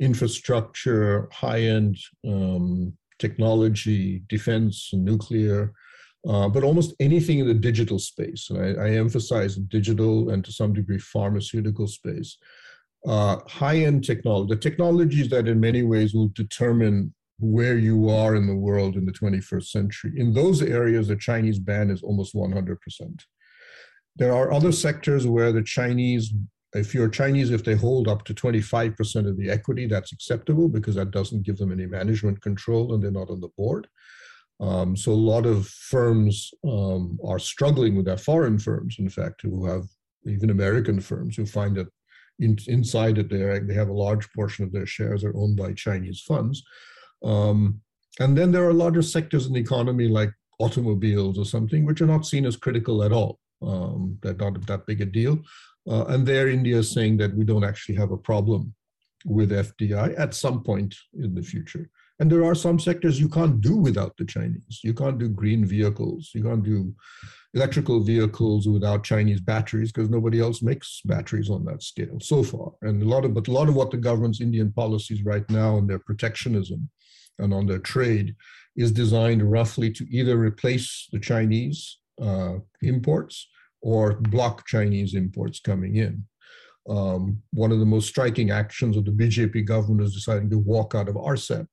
[0.00, 5.72] infrastructure, high-end um, technology, defense, nuclear,
[6.28, 8.50] uh, but almost anything in the digital space.
[8.50, 12.36] And I, I, emphasize digital and to some degree pharmaceutical space.
[13.06, 18.46] Uh, high-end technology, the technologies that in many ways will determine where you are in
[18.46, 20.12] the world in the 21st century.
[20.16, 22.76] In those areas, the Chinese ban is almost 100%.
[24.16, 26.34] There are other sectors where the Chinese,
[26.74, 30.96] if you're Chinese, if they hold up to 25% of the equity, that's acceptable because
[30.96, 33.88] that doesn't give them any management control and they're not on the board.
[34.60, 39.40] Um, so a lot of firms um, are struggling with that, foreign firms, in fact,
[39.42, 39.84] who have
[40.26, 41.88] even American firms who find that
[42.40, 45.72] in, inside it, they, they have a large portion of their shares are owned by
[45.72, 46.62] Chinese funds.
[47.24, 47.80] Um,
[48.18, 52.06] and then there are larger sectors in the economy like automobiles or something, which are
[52.06, 53.38] not seen as critical at all.
[53.62, 55.38] Um, they're not that big a deal.
[55.88, 58.74] Uh, and there, India is saying that we don't actually have a problem
[59.24, 61.90] with FDI at some point in the future.
[62.20, 64.80] And there are some sectors you can't do without the Chinese.
[64.84, 66.30] You can't do green vehicles.
[66.34, 66.94] You can't do
[67.54, 72.72] electrical vehicles without Chinese batteries because nobody else makes batteries on that scale so far.
[72.82, 75.78] And a lot of, but a lot of what the government's Indian policies right now
[75.78, 76.90] and their protectionism
[77.38, 78.36] and on their trade
[78.76, 83.48] is designed roughly to either replace the Chinese uh, imports
[83.80, 86.24] or block Chinese imports coming in.
[86.88, 90.94] Um, one of the most striking actions of the BJP government is deciding to walk
[90.94, 91.66] out of RCEP.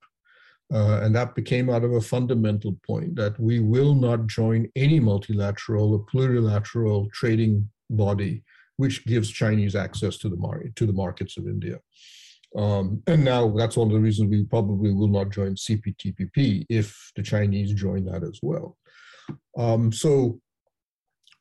[0.73, 4.99] Uh, and that became out of a fundamental point that we will not join any
[4.99, 8.43] multilateral or plurilateral trading body
[8.77, 11.80] which gives Chinese access to the market to the markets of India.
[12.56, 17.12] Um, and now that's one of the reasons we probably will not join CPTPP if
[17.15, 18.77] the Chinese join that as well.
[19.58, 20.39] Um, so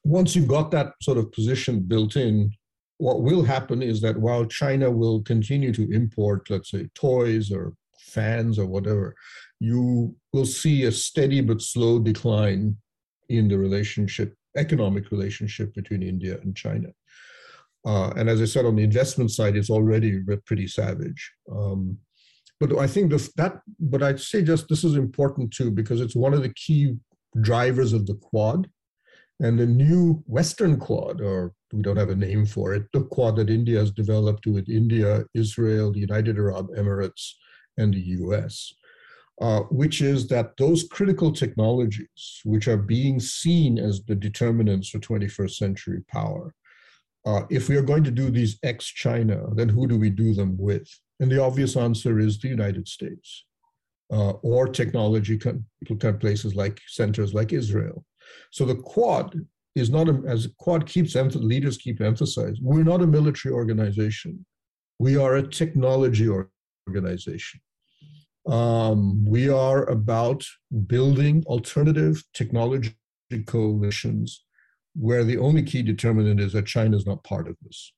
[0.03, 2.51] once you've got that sort of position built in,
[2.99, 7.75] what will happen is that while China will continue to import, let's say, toys or
[8.07, 9.15] fans or whatever,
[9.61, 12.77] you will see a steady but slow decline
[13.29, 16.89] in the relationship, economic relationship between India and China.
[17.85, 21.33] Uh, and as I said, on the investment side, it's already pretty savage.
[21.51, 21.99] Um,
[22.59, 26.17] but I think this, that, but I'd say just this is important too, because it's
[26.17, 26.97] one of the key
[27.41, 28.69] drivers of the Quad.
[29.39, 33.37] And the new Western Quad, or we don't have a name for it, the Quad
[33.37, 37.35] that India has developed with India, Israel, the United Arab Emirates,
[37.77, 38.73] and the US,
[39.41, 44.99] uh, which is that those critical technologies, which are being seen as the determinants for
[44.99, 46.55] 21st century power,
[47.27, 50.33] uh, if we are going to do these ex China, then who do we do
[50.33, 50.89] them with?
[51.21, 53.45] And the obvious answer is the United States
[54.13, 55.39] uh, or technology
[56.21, 58.05] places like centers like Israel.
[58.53, 59.35] So the Quad
[59.75, 64.45] is not, a, as Quad keeps, leaders keep emphasizing, we're not a military organization.
[64.99, 66.29] We are a technology
[66.89, 67.61] organization.
[68.47, 70.45] Um, we are about
[70.87, 72.95] building alternative technology
[73.47, 74.45] coalitions
[74.95, 77.93] where the only key determinant is that China is not part of this.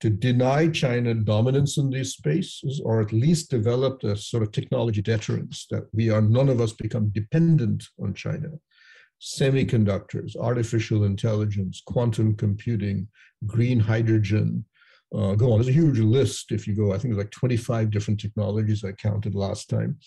[0.00, 5.02] To deny China dominance in these spaces, or at least develop a sort of technology
[5.02, 8.48] deterrence that we are none of us become dependent on China.
[9.20, 13.08] Semiconductors, artificial intelligence, quantum computing,
[13.46, 14.64] green hydrogen,
[15.14, 15.58] uh, go on.
[15.58, 16.92] There's a huge list if you go.
[16.92, 19.98] I think there's like 25 different technologies I counted last time,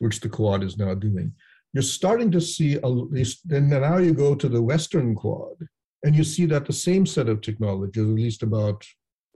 [0.00, 1.32] which the Quad is now doing
[1.72, 5.56] you're starting to see least, and now you go to the Western Quad,
[6.04, 8.84] and you see that the same set of technologies, at least about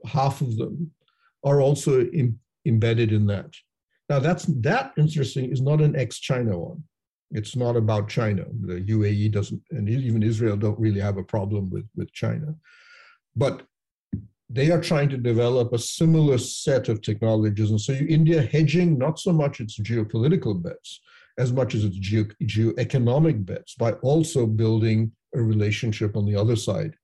[0.05, 0.91] half of them,
[1.43, 3.53] are also in, embedded in that.
[4.09, 6.83] Now that's that interesting is not an ex-China one.
[7.31, 8.45] It's not about China.
[8.61, 12.55] The UAE doesn't, and even Israel don't really have a problem with with China,
[13.35, 13.63] but
[14.49, 17.71] they are trying to develop a similar set of technologies.
[17.71, 21.01] And so India hedging not so much its geopolitical bets,
[21.37, 26.55] as much as its geo- geoeconomic bets by also building a relationship on the other
[26.55, 26.95] side,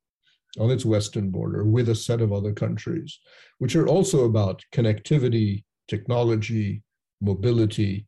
[0.59, 3.20] on its western border, with a set of other countries,
[3.57, 6.84] which are also about connectivity, technology,
[7.22, 8.05] mobility.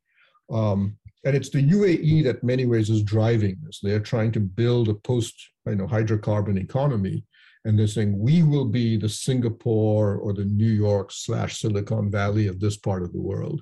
[0.51, 3.79] Um, and it's the UAE that many ways is driving this.
[3.81, 5.35] They are trying to build a post
[5.65, 7.23] you know, hydrocarbon economy.
[7.65, 12.47] And they're saying we will be the Singapore or the New York slash Silicon Valley
[12.47, 13.61] of this part of the world.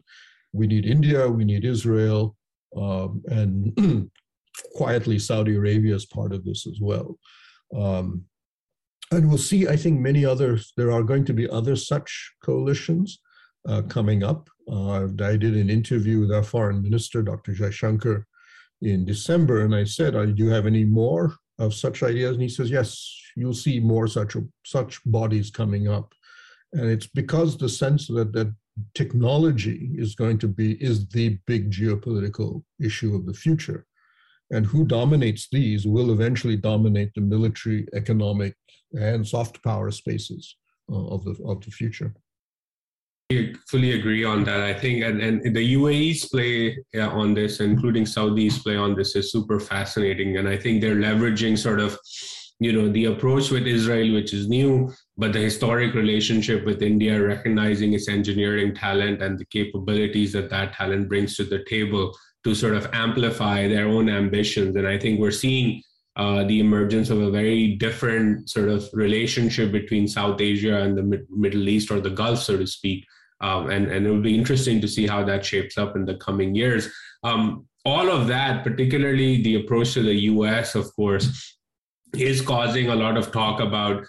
[0.53, 2.35] We need India, we need Israel,
[2.75, 4.09] um, and
[4.75, 7.17] quietly Saudi Arabia is part of this as well.
[7.75, 8.25] Um,
[9.11, 13.19] and we'll see, I think, many others, there are going to be other such coalitions
[13.67, 14.49] uh, coming up.
[14.71, 17.51] Uh, I did an interview with our foreign minister, Dr.
[17.53, 18.23] Jaishankar,
[18.81, 22.33] in December, and I said, uh, Do you have any more of such ideas?
[22.33, 26.13] And he says, yes, you'll see more such such bodies coming up,
[26.73, 28.53] and it's because the sense that that
[28.95, 33.85] technology is going to be is the big geopolitical issue of the future,
[34.51, 38.55] and who dominates these will eventually dominate the military, economic,
[38.93, 40.55] and soft power spaces
[40.91, 42.13] uh, of the of the future.
[43.31, 44.59] I fully agree on that.
[44.59, 49.31] I think, and, and the UAE's play on this, including Saudi's play on this, is
[49.31, 50.37] super fascinating.
[50.37, 51.97] And I think they're leveraging sort of,
[52.61, 57.19] you know, the approach with Israel, which is new, but the historic relationship with India,
[57.19, 62.53] recognizing its engineering talent and the capabilities that that talent brings to the table to
[62.53, 64.75] sort of amplify their own ambitions.
[64.75, 65.81] And I think we're seeing
[66.17, 71.25] uh, the emergence of a very different sort of relationship between South Asia and the
[71.35, 73.07] Middle East or the Gulf, so to speak.
[73.39, 76.17] Um, and, and it will be interesting to see how that shapes up in the
[76.17, 76.93] coming years.
[77.23, 81.57] Um, all of that, particularly the approach to the US, of course,
[82.17, 84.03] is causing a lot of talk about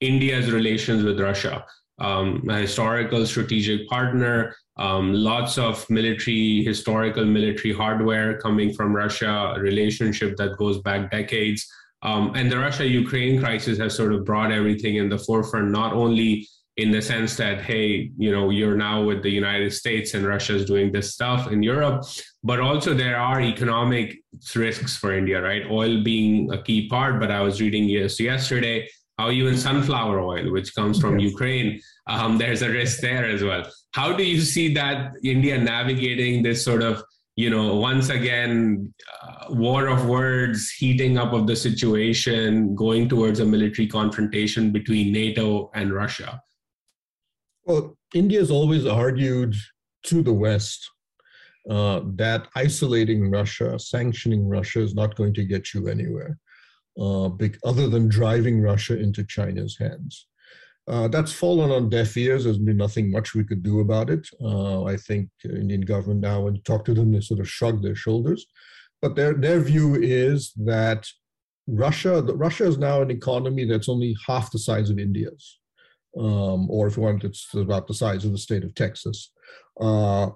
[0.00, 1.64] India's relations with Russia.
[1.98, 9.54] Um, a historical strategic partner, um, lots of military, historical military hardware coming from Russia,
[9.56, 11.68] a relationship that goes back decades.
[12.02, 15.92] Um, and the Russia Ukraine crisis has sort of brought everything in the forefront, not
[15.92, 16.46] only
[16.78, 20.54] in the sense that, hey, you know, you're now with the United States and Russia
[20.54, 22.04] is doing this stuff in Europe,
[22.44, 24.16] but also there are economic
[24.54, 25.64] risks for India, right?
[25.68, 30.52] Oil being a key part, but I was reading yes, yesterday how even sunflower oil,
[30.52, 31.32] which comes from yes.
[31.32, 33.64] Ukraine, um, there's a risk there as well.
[33.90, 37.02] How do you see that India navigating this sort of,
[37.34, 43.40] you know, once again, uh, war of words, heating up of the situation, going towards
[43.40, 46.40] a military confrontation between NATO and Russia?
[47.68, 49.54] Well, India has always argued
[50.04, 50.90] to the West
[51.68, 56.38] uh, that isolating Russia, sanctioning Russia is not going to get you anywhere,
[56.98, 57.28] uh,
[57.66, 60.28] other than driving Russia into China's hands.
[60.88, 62.44] Uh, that's fallen on deaf ears.
[62.44, 64.26] There's been nothing much we could do about it.
[64.42, 67.82] Uh, I think Indian government now, when you talk to them, they sort of shrug
[67.82, 68.46] their shoulders.
[69.02, 71.06] But their their view is that
[71.66, 75.57] Russia, Russia is now an economy that's only half the size of India's
[76.18, 79.30] um, or if you want, it's about the size of the state of Texas.
[79.80, 80.30] Uh,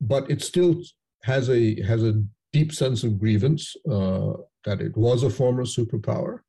[0.00, 0.82] but it still
[1.22, 2.22] has a has a
[2.52, 4.32] deep sense of grievance uh,
[4.64, 6.40] that it was a former superpower.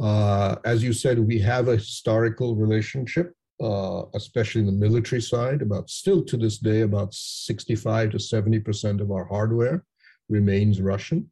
[0.00, 5.62] Uh, as you said, we have a historical relationship, uh, especially in the military side.
[5.62, 9.84] About still to this day, about 65 to 70 percent of our hardware
[10.28, 11.30] remains Russian,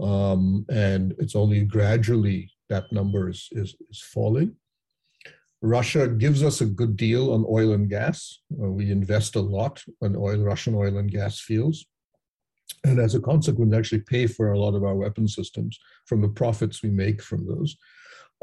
[0.00, 4.56] um, and it's only gradually that number is, is, is falling.
[5.62, 8.40] Russia gives us a good deal on oil and gas.
[8.62, 11.86] Uh, we invest a lot in oil, Russian oil and gas fields.
[12.84, 16.28] And as a consequence, actually pay for a lot of our weapon systems from the
[16.28, 17.76] profits we make from those.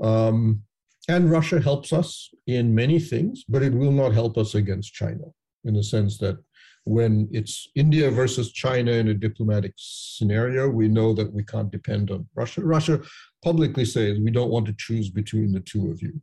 [0.01, 0.64] Um,
[1.07, 5.26] and Russia helps us in many things, but it will not help us against China
[5.66, 6.38] in the sense that
[6.86, 12.11] when it's India versus China in a diplomatic scenario, we know that we can't depend
[12.11, 12.61] on Russia.
[12.61, 13.01] Russia
[13.43, 16.22] publicly says we don't want to choose between the two of you.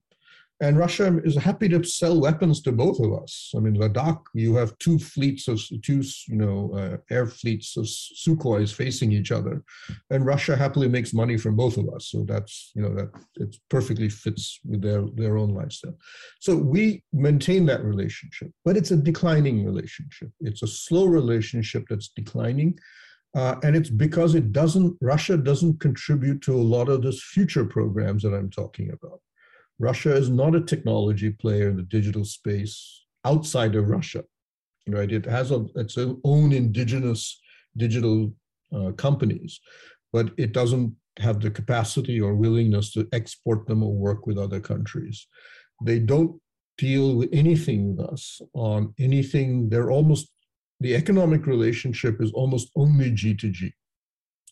[0.63, 3.51] And Russia is happy to sell weapons to both of us.
[3.57, 7.87] I mean, Ladakh, you have two fleets of two, you know, uh, air fleets of
[7.87, 9.63] Sukhois facing each other,
[10.11, 12.09] and Russia happily makes money from both of us.
[12.11, 15.97] So that's, you know, that it perfectly fits with their their own lifestyle.
[16.41, 20.31] So we maintain that relationship, but it's a declining relationship.
[20.41, 22.79] It's a slow relationship that's declining.
[23.33, 27.65] Uh, and it's because it doesn't, Russia doesn't contribute to a lot of those future
[27.65, 29.21] programs that I'm talking about.
[29.81, 34.22] Russia is not a technology player in the digital space outside of Russia,
[34.87, 35.11] right?
[35.11, 37.41] It has a, its own indigenous
[37.78, 38.35] digital
[38.76, 39.59] uh, companies,
[40.12, 44.61] but it doesn't have the capacity or willingness to export them or work with other
[44.61, 45.26] countries.
[45.83, 46.39] They don't
[46.76, 49.70] deal with anything with us on anything.
[49.70, 50.31] They're almost,
[50.81, 53.72] the economic relationship is almost only G2G.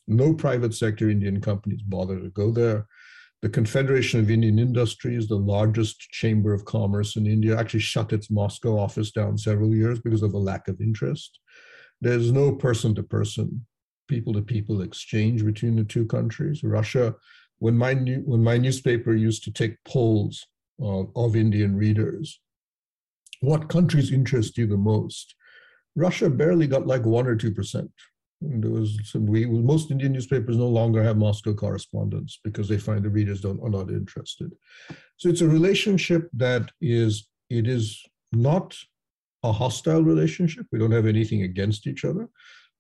[0.07, 2.87] No private sector Indian companies bother to go there.
[3.41, 8.31] The Confederation of Indian Industries, the largest chamber of commerce in India, actually shut its
[8.31, 11.39] Moscow office down several years because of a lack of interest.
[12.01, 13.65] There's no person to person,
[14.09, 16.65] people to people exchange between the two countries.
[16.65, 17.15] Russia,
[17.59, 20.45] when my, new, when my newspaper used to take polls
[20.81, 22.41] of, of Indian readers,
[23.41, 25.37] what countries interest you the most?
[25.95, 27.91] Russia barely got like one or two percent.
[28.41, 33.05] There was some, we most Indian newspapers no longer have Moscow correspondents because they find
[33.05, 34.53] the readers don't are not interested.
[35.17, 38.01] So it's a relationship that is it is
[38.33, 38.77] not
[39.43, 40.67] a hostile relationship.
[40.71, 42.29] We don't have anything against each other,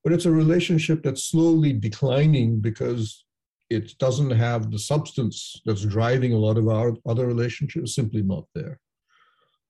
[0.04, 3.24] but it's a relationship that's slowly declining because
[3.70, 8.44] it doesn't have the substance that's driving a lot of our other relationships, simply not
[8.54, 8.78] there.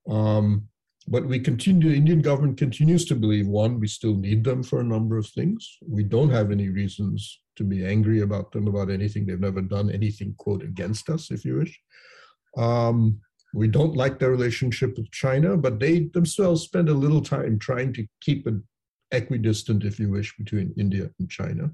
[0.09, 0.69] Um,
[1.11, 4.81] but we continue, the Indian government continues to believe one, we still need them for
[4.81, 5.79] a number of things.
[5.87, 9.25] We don't have any reasons to be angry about them about anything.
[9.25, 11.81] They've never done anything, quote, against us, if you wish.
[12.57, 13.21] Um,
[13.55, 17.95] we don't like their relationship with China, but they themselves spend a little time trying
[17.95, 18.55] to keep it
[19.11, 21.71] equidistant, if you wish, between India and China.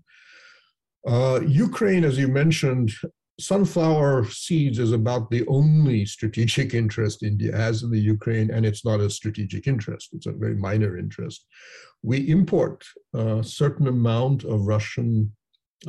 [1.06, 2.92] Uh, Ukraine, as you mentioned,
[3.40, 8.84] sunflower seeds is about the only strategic interest India has in the Ukraine, and it's
[8.84, 11.46] not a strategic interest, it's a very minor interest.
[12.02, 15.32] We import a certain amount of Russian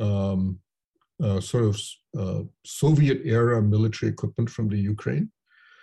[0.00, 0.58] um,
[1.22, 1.80] uh, sort of
[2.18, 5.30] uh, Soviet era military equipment from the Ukraine.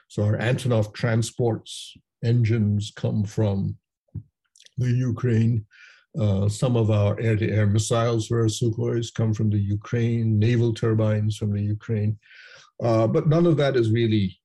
[0.08, 3.78] So our Antonov transports engines come from
[4.78, 5.66] the Ukraine.
[6.20, 11.38] Uh, some of our air-to-air missiles for our Sukhois come from the Ukraine, naval turbines
[11.38, 12.20] from the Ukraine.
[12.84, 14.40] Uh, but none of that is really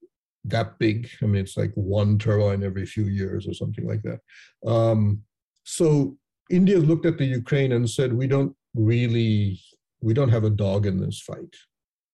[0.44, 1.10] that big.
[1.22, 4.20] I mean, it's like one turbine every few years or something like that.
[4.66, 5.22] Um,
[5.64, 6.16] so
[6.50, 9.60] India looked at the Ukraine and said, we don't really,
[10.00, 11.54] we don't have a dog in this fight.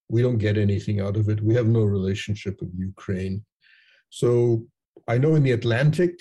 [0.09, 1.41] We don't get anything out of it.
[1.41, 3.45] We have no relationship with Ukraine.
[4.11, 4.67] So
[5.07, 6.19] I know in the Atlantic,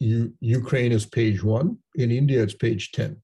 [0.00, 1.78] U- Ukraine is page one.
[1.96, 3.16] In India, it's page 10.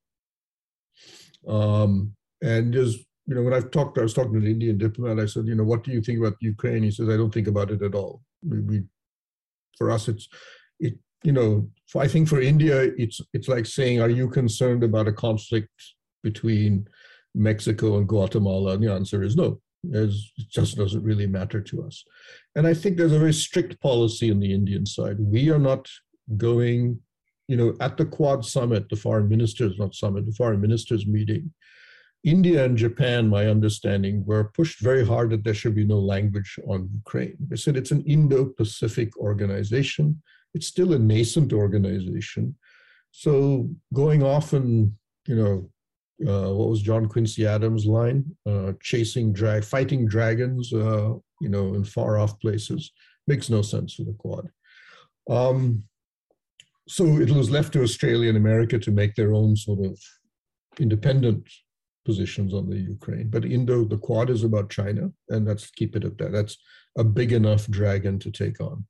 [1.46, 5.22] Um, and there's, you know, when I've talked, I was talking to an Indian diplomat,
[5.22, 6.82] I said, you know, what do you think about Ukraine?
[6.82, 8.22] He says, I don't think about it at all.
[8.42, 8.82] We, we
[9.78, 10.28] for us, it's,
[10.78, 15.08] it, you know, I think for India, it's, it's like saying, are you concerned about
[15.08, 15.70] a conflict
[16.22, 16.86] between
[17.34, 18.74] Mexico and Guatemala?
[18.74, 19.60] And the answer is no.
[19.92, 20.14] It
[20.50, 22.04] just doesn't really matter to us.
[22.54, 25.16] And I think there's a very strict policy on the Indian side.
[25.18, 25.88] We are not
[26.36, 27.00] going,
[27.48, 31.52] you know, at the Quad summit, the foreign ministers, not summit, the foreign ministers meeting,
[32.24, 36.58] India and Japan, my understanding, were pushed very hard that there should be no language
[36.66, 37.36] on Ukraine.
[37.48, 40.22] They said it's an Indo Pacific organization,
[40.54, 42.56] it's still a nascent organization.
[43.10, 44.92] So going off and,
[45.26, 45.70] you know,
[46.26, 48.24] uh, what was John Quincy Adams' line?
[48.46, 52.92] Uh, chasing drag, fighting dragons, uh, you know, in far off places
[53.26, 54.48] makes no sense for the Quad.
[55.28, 55.84] Um,
[56.86, 59.98] so it was left to Australia and America to make their own sort of
[60.78, 61.48] independent
[62.04, 63.28] positions on the Ukraine.
[63.28, 66.32] But Indo, the Quad is about China, and let's keep it at that.
[66.32, 66.56] That's
[66.98, 68.86] a big enough dragon to take on.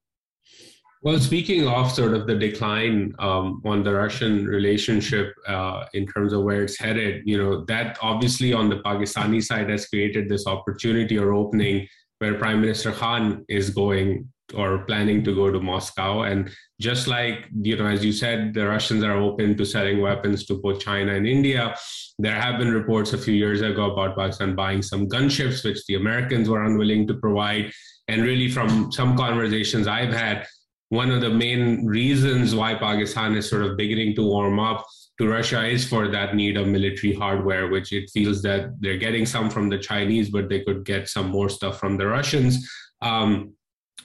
[1.03, 6.33] Well, speaking of sort of the decline um, on the Russian relationship uh, in terms
[6.33, 10.47] of where it's headed, you know, that obviously on the Pakistani side has created this
[10.47, 11.87] opportunity or opening
[12.21, 16.23] where Prime Minister Khan is going or planning to go to Moscow.
[16.23, 16.51] And
[16.85, 20.61] just like, you know, as you said, the Russians are open to selling weapons to
[20.61, 21.75] both China and India.
[22.19, 25.95] There have been reports a few years ago about Pakistan buying some gunships, which the
[25.95, 27.73] Americans were unwilling to provide.
[28.09, 30.47] And really, from some conversations I've had,
[30.91, 34.85] one of the main reasons why Pakistan is sort of beginning to warm up
[35.19, 39.25] to Russia is for that need of military hardware, which it feels that they're getting
[39.25, 42.53] some from the Chinese, but they could get some more stuff from the Russians.
[43.01, 43.55] Um,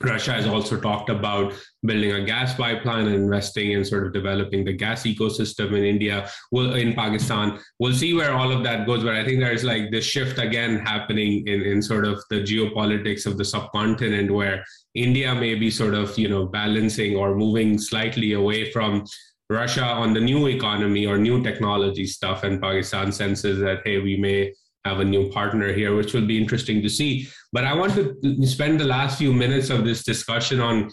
[0.01, 4.63] Russia has also talked about building a gas pipeline and investing in sort of developing
[4.63, 7.59] the gas ecosystem in India, well, in Pakistan.
[7.79, 10.79] We'll see where all of that goes, but I think there's like this shift again
[10.79, 14.63] happening in, in sort of the geopolitics of the subcontinent where
[14.95, 19.05] India may be sort of, you know, balancing or moving slightly away from
[19.49, 24.15] Russia on the new economy or new technology stuff, and Pakistan senses that, hey, we
[24.15, 24.53] may
[24.85, 27.27] have a new partner here, which will be interesting to see.
[27.51, 30.89] But I want to spend the last few minutes of this discussion on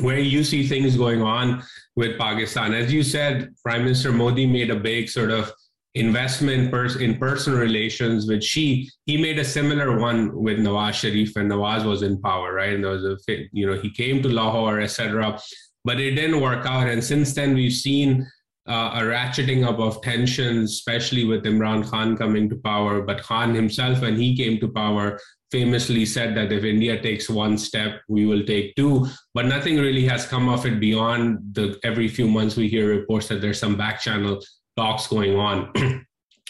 [0.00, 1.62] where you see things going on
[1.96, 2.74] with Pakistan.
[2.74, 5.52] As you said, Prime Minister Modi made a big sort of
[5.94, 8.88] investment in personal relations with Xi.
[9.06, 12.74] He made a similar one with Nawaz Sharif when Nawaz was in power, right?
[12.74, 13.16] And there was a,
[13.52, 15.38] you know, he came to Lahore, etc.
[15.84, 16.86] But it didn't work out.
[16.86, 18.26] And since then, we've seen
[18.68, 23.00] uh, a ratcheting up of tensions, especially with Imran Khan coming to power.
[23.02, 25.18] But Khan himself, when he came to power,
[25.50, 29.06] famously said that if India takes one step, we will take two.
[29.32, 33.28] But nothing really has come of it beyond the every few months we hear reports
[33.28, 34.40] that there's some back channel
[34.76, 35.72] talks going on.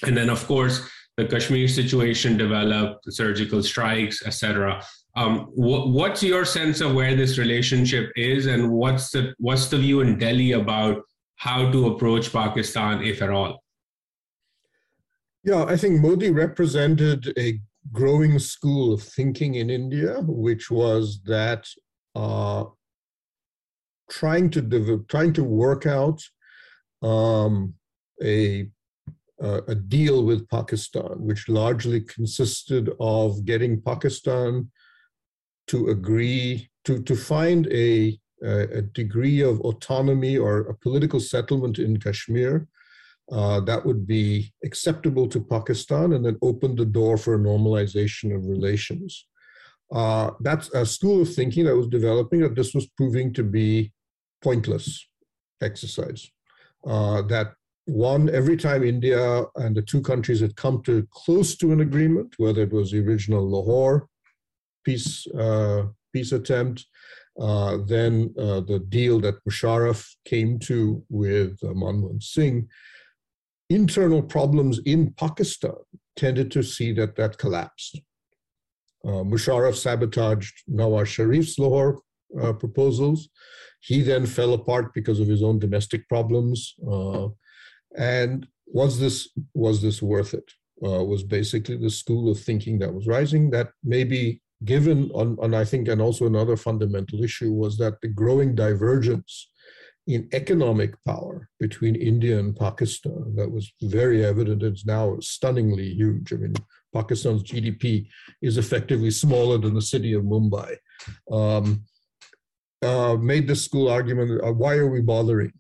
[0.07, 4.83] and then, of course, the Kashmir situation developed, the surgical strikes, etc.
[5.17, 9.79] Um, wh- what's your sense of where this relationship is, and what's the what's the
[9.79, 11.03] view in Delhi about
[11.39, 13.63] how to approach Pakistan, if at all?
[15.45, 17.61] Yeah, I think Modi represented a
[17.93, 21.67] growing school of thinking in India, which was that
[22.15, 22.65] uh,
[24.11, 26.21] trying to develop, trying to work out
[27.03, 27.75] um,
[28.23, 28.69] a
[29.41, 34.69] uh, a deal with Pakistan, which largely consisted of getting Pakistan
[35.69, 41.99] to agree to, to find a, a degree of autonomy or a political settlement in
[41.99, 42.69] Kashmir
[43.31, 48.47] uh, that would be acceptable to Pakistan and then open the door for normalization of
[48.47, 49.27] relations.
[49.93, 53.93] Uh, that's a school of thinking that was developing that this was proving to be
[54.43, 55.07] pointless
[55.63, 56.31] exercise.
[56.87, 57.55] Uh, that
[57.87, 62.35] one, every time India and the two countries had come to close to an agreement,
[62.37, 64.09] whether it was the original Lahore
[64.85, 66.87] peace, uh, peace attempt,
[67.39, 72.69] uh, then uh, the deal that Musharraf came to with uh, Manmohan Singh,
[73.71, 75.77] internal problems in Pakistan
[76.17, 78.01] tended to see that that collapsed.
[79.05, 82.01] Uh, Musharraf sabotaged Nawaz Sharif's Lahore
[82.41, 83.29] uh, proposals.
[83.81, 86.75] He then fell apart because of his own domestic problems.
[86.91, 87.29] Uh,
[87.97, 90.51] and was this was this worth it?
[90.81, 93.51] Was basically the school of thinking that was rising.
[93.51, 98.09] That maybe given on, on I think, and also another fundamental issue was that the
[98.09, 99.51] growing divergence
[100.07, 104.63] in economic power between India and Pakistan that was very evident.
[104.63, 106.33] It's now stunningly huge.
[106.33, 106.55] I mean,
[106.95, 108.09] Pakistan's GDP
[108.41, 110.77] is effectively smaller than the city of Mumbai.
[111.31, 111.85] Um,
[112.81, 115.53] uh, made the school argument uh, why are we bothering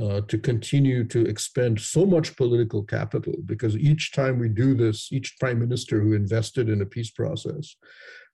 [0.00, 3.34] uh, to continue to expend so much political capital?
[3.44, 7.76] Because each time we do this, each prime minister who invested in a peace process,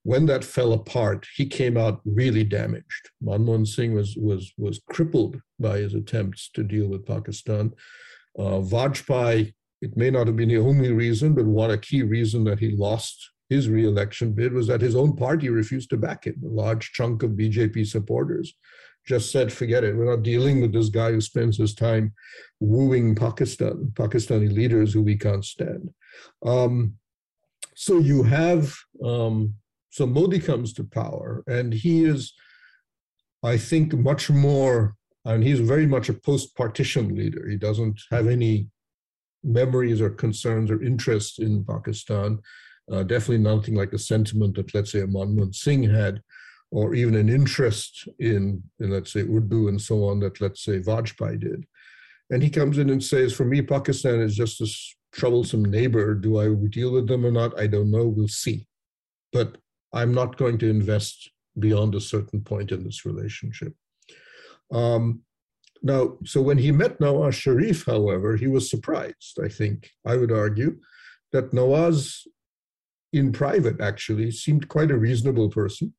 [0.06, 3.10] when that fell apart, he came out really damaged.
[3.20, 7.72] Manmohan Singh was, was, was crippled by his attempts to deal with Pakistan.
[8.38, 9.52] Uh, Vajpayee,
[9.82, 12.70] it may not have been the only reason, but one a key reason that he
[12.70, 16.40] lost his re-election bid was that his own party refused to back him.
[16.44, 18.54] A large chunk of BJP supporters
[19.08, 19.96] just said, forget it.
[19.96, 22.14] We're not dealing with this guy who spends his time
[22.60, 25.90] wooing Pakistan, Pakistani leaders who we can't stand.
[26.44, 26.94] Um,
[27.74, 28.72] so you have,
[29.04, 29.54] um,
[29.96, 32.34] so Modi comes to power and he is,
[33.42, 34.94] I think, much more,
[35.24, 37.48] and he's very much a post-partition leader.
[37.48, 38.68] He doesn't have any
[39.42, 42.40] memories or concerns or interests in Pakistan.
[42.92, 46.20] Uh, definitely nothing like the sentiment that, let's say, Manmohan Singh had,
[46.70, 50.78] or even an interest in, in, let's say, Urdu and so on that, let's say,
[50.80, 51.64] Vajpayee did.
[52.28, 56.14] And he comes in and says, for me, Pakistan is just this troublesome neighbor.
[56.14, 57.58] Do I deal with them or not?
[57.58, 58.06] I don't know.
[58.06, 58.66] We'll see.
[59.32, 59.56] But
[59.96, 63.72] I'm not going to invest beyond a certain point in this relationship.
[64.70, 65.22] Um,
[65.82, 70.32] now, so when he met Nawaz Sharif, however, he was surprised, I think, I would
[70.32, 70.78] argue,
[71.32, 72.26] that Nawaz
[73.12, 75.94] in private actually seemed quite a reasonable person.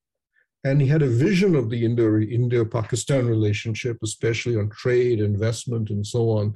[0.64, 6.06] And he had a vision of the Indo Pakistan relationship, especially on trade, investment, and
[6.06, 6.54] so on,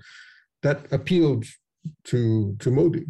[0.63, 1.45] that appealed
[2.05, 3.05] to, to Modi.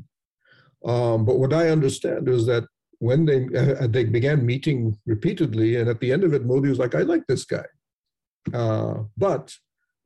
[0.86, 2.66] Um, but what I understand is that
[3.02, 6.78] when they, uh, they began meeting repeatedly, and at the end of it, Modi was
[6.78, 7.66] like, I like this guy.
[8.54, 9.52] Uh, but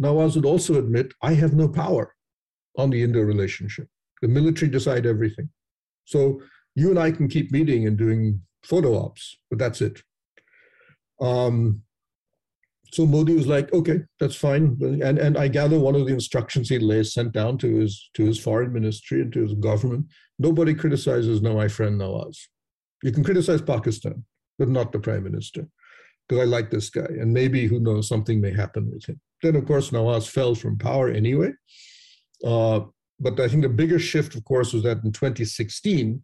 [0.01, 2.15] Nawaz would also admit, I have no power
[2.77, 3.89] on the Indo relationship.
[4.21, 5.49] The military decide everything.
[6.05, 6.41] So
[6.73, 10.01] you and I can keep meeting and doing photo ops, but that's it.
[11.19, 11.81] Um,
[12.93, 14.77] so Modi was like, okay, that's fine.
[14.81, 18.23] And, and I gather one of the instructions he lays sent down to his, to
[18.23, 20.05] his foreign ministry and to his government,
[20.39, 22.37] nobody criticizes my friend Nawaz.
[23.03, 24.23] You can criticize Pakistan,
[24.57, 25.67] but not the prime minister,
[26.27, 27.05] because I like this guy.
[27.05, 29.19] And maybe, who knows, something may happen with him.
[29.41, 31.51] Then, of course, Nawaz fell from power anyway.
[32.43, 32.81] Uh,
[33.19, 36.21] but I think the bigger shift, of course, was that in 2016,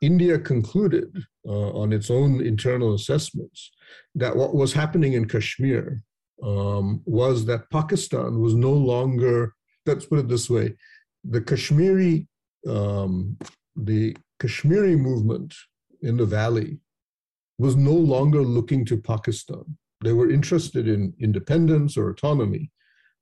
[0.00, 1.16] India concluded
[1.46, 3.70] uh, on its own internal assessments
[4.14, 6.02] that what was happening in Kashmir
[6.42, 9.54] um, was that Pakistan was no longer,
[9.86, 10.74] let's put it this way,
[11.24, 12.26] the Kashmiri,
[12.68, 13.36] um,
[13.76, 15.54] the Kashmiri movement
[16.02, 16.78] in the valley
[17.58, 19.64] was no longer looking to Pakistan.
[20.02, 22.70] They were interested in independence or autonomy,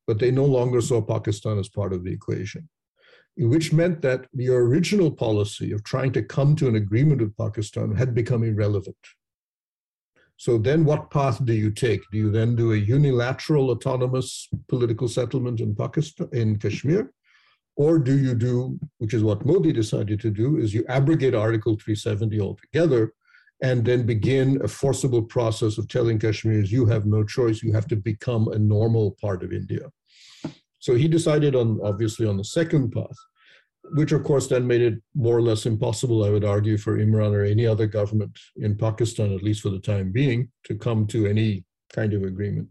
[0.07, 2.69] but they no longer saw Pakistan as part of the equation
[3.37, 7.95] which meant that the original policy of trying to come to an agreement with Pakistan
[7.95, 8.97] had become irrelevant.
[10.37, 12.01] So then what path do you take?
[12.11, 17.13] Do you then do a unilateral autonomous political settlement in Pakistan, in Kashmir?
[17.81, 21.79] Or do you do, which is what Modi decided to do, is you abrogate Article
[21.83, 23.15] 370 altogether
[23.63, 27.87] and then begin a forcible process of telling Kashmiris, you have no choice, you have
[27.87, 29.91] to become a normal part of India.
[30.79, 33.17] So he decided on, obviously, on the second path,
[33.95, 37.33] which of course then made it more or less impossible, I would argue, for Imran
[37.33, 41.25] or any other government in Pakistan, at least for the time being, to come to
[41.25, 41.65] any
[41.95, 42.69] kind of agreement.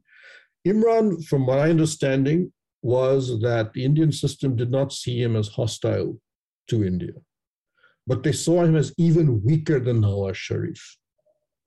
[0.67, 2.51] Imran, from my understanding,
[2.81, 6.19] was that the Indian system did not see him as hostile
[6.67, 7.13] to India.
[8.07, 10.97] But they saw him as even weaker than Nawaz Sharif,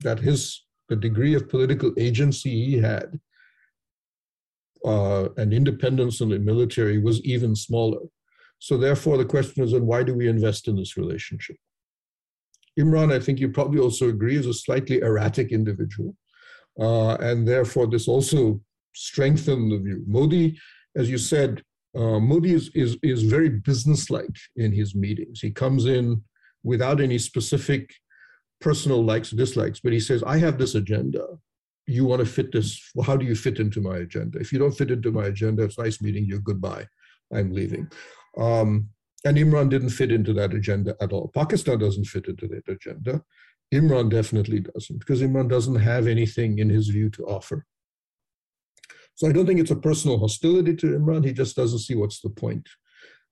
[0.01, 3.19] that his the degree of political agency he had
[4.85, 8.01] uh, and independence in the military was even smaller.
[8.59, 11.57] So therefore, the question is, then why do we invest in this relationship?
[12.79, 16.15] Imran, I think you probably also agree, is a slightly erratic individual.
[16.79, 18.61] Uh, and therefore, this also
[18.95, 20.03] strengthened the view.
[20.07, 20.57] Modi,
[20.95, 21.61] as you said,
[21.95, 25.41] uh, Modi is, is, is very businesslike in his meetings.
[25.41, 26.23] He comes in
[26.63, 27.93] without any specific
[28.61, 31.25] personal likes dislikes, but he says, I have this agenda.
[31.85, 32.81] You want to fit this?
[32.95, 34.39] Well, how do you fit into my agenda?
[34.39, 36.39] If you don't fit into my agenda, it's nice meeting you.
[36.39, 36.87] Goodbye.
[37.33, 37.91] I'm leaving.
[38.37, 38.89] Um,
[39.25, 41.31] and Imran didn't fit into that agenda at all.
[41.33, 43.21] Pakistan doesn't fit into that agenda.
[43.73, 47.65] Imran definitely doesn't, because Imran doesn't have anything in his view to offer.
[49.15, 51.25] So I don't think it's a personal hostility to Imran.
[51.25, 52.67] He just doesn't see what's the point.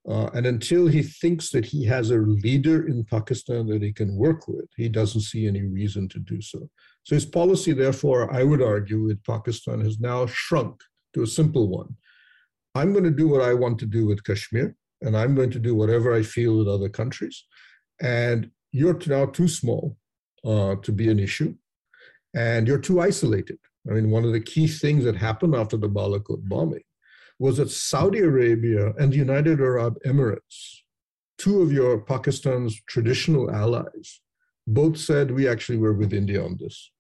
[0.10, 4.16] Uh, and until he thinks that he has a leader in Pakistan that he can
[4.16, 6.70] work with, he doesn't see any reason to do so.
[7.04, 10.82] So his policy, therefore, I would argue, with Pakistan has now shrunk
[11.14, 11.96] to a simple one.
[12.74, 15.60] I'm going to do what I want to do with Kashmir, and I'm going to
[15.60, 17.46] do whatever I feel with other countries.
[18.02, 19.98] And you're now too small
[20.44, 21.54] uh, to be an issue,
[22.34, 23.60] and you're too isolated.
[23.90, 26.84] I mean, one of the key things that happened after the Balakot bombing
[27.40, 30.82] was that Saudi Arabia and the United Arab Emirates,
[31.38, 34.22] two of your Pakistan's traditional allies,
[34.68, 36.92] both said we actually were with India on this.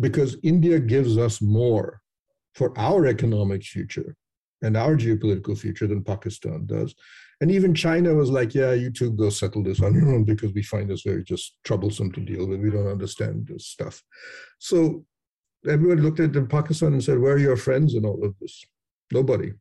[0.00, 2.00] Because India gives us more
[2.54, 4.16] for our economic future
[4.62, 6.94] and our geopolitical future than Pakistan does.
[7.40, 10.52] And even China was like, yeah, you two go settle this on your own because
[10.52, 12.60] we find this very just troublesome to deal with.
[12.60, 14.02] We don't understand this stuff.
[14.58, 15.04] So
[15.68, 18.64] everyone looked at Pakistan and said, where are your friends in all of this?
[19.10, 19.52] Nobody.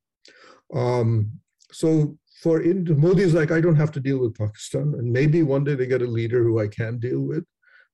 [0.73, 1.31] Um,
[1.71, 4.93] so for India, Modi is like, I don't have to deal with Pakistan.
[4.97, 7.45] And maybe one day they get a leader who I can deal with,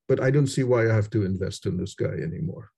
[0.07, 2.69] but I don't see why I have to invest in this guy anymore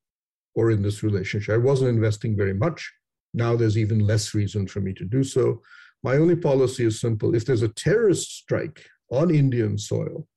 [0.56, 1.54] or in this relationship.
[1.54, 2.92] I wasn't investing very much.
[3.34, 5.62] Now there's even less reason for me to do so.
[6.02, 7.36] My only policy is simple.
[7.36, 10.28] If there's a terrorist strike on Indian soil,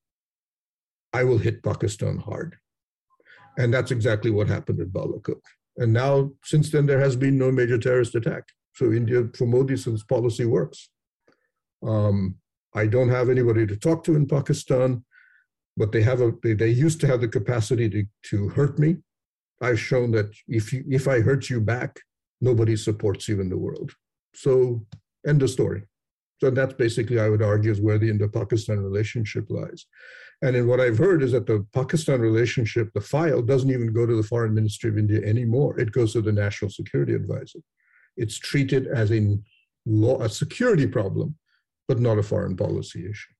[1.12, 2.56] I will hit Pakistan hard.
[3.58, 5.40] And that's exactly what happened at Balakot.
[5.76, 8.44] And now, since then, there has been no major terrorist attack.
[8.74, 10.90] So India, for Modi's policy works.
[11.86, 12.36] Um,
[12.74, 15.04] I don't have anybody to talk to in Pakistan,
[15.76, 18.96] but they have a they, they used to have the capacity to, to hurt me.
[19.60, 22.00] I've shown that if you if I hurt you back,
[22.40, 23.92] nobody supports you in the world.
[24.34, 24.86] So
[25.26, 25.82] end of story.
[26.40, 29.86] So that's basically, I would argue, is where the Indo-Pakistan relationship lies.
[30.42, 34.06] And in what I've heard is that the Pakistan relationship, the file, doesn't even go
[34.06, 35.78] to the Foreign Ministry of India anymore.
[35.78, 37.60] It goes to the National Security Advisor.
[38.16, 39.38] It's treated as a
[39.86, 41.36] law, a security problem,
[41.86, 43.32] but not a foreign policy issue.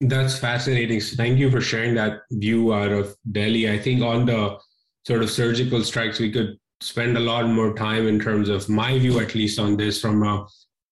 [0.00, 1.00] That's fascinating.
[1.00, 3.70] So thank you for sharing that view out of Delhi.
[3.70, 4.58] I think on the
[5.06, 8.98] sort of surgical strikes, we could spend a lot more time in terms of my
[8.98, 10.46] view, at least on this from a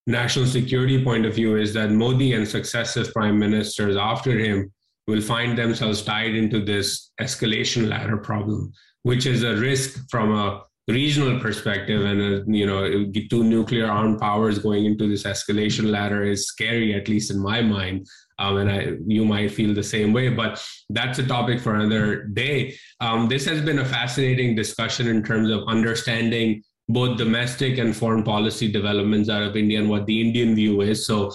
[0.07, 4.73] national security point of view, is that Modi and successive prime ministers after him
[5.07, 10.63] will find themselves tied into this escalation ladder problem, which is a risk from a
[10.89, 16.23] regional perspective and a, you know two nuclear armed powers going into this escalation ladder
[16.23, 18.07] is scary at least in my mind.
[18.39, 22.25] Um, and I, you might feel the same way but that's a topic for another
[22.25, 22.77] day.
[23.01, 28.23] Um, this has been a fascinating discussion in terms of understanding both domestic and foreign
[28.23, 31.05] policy developments out of india and what the indian view is.
[31.05, 31.33] So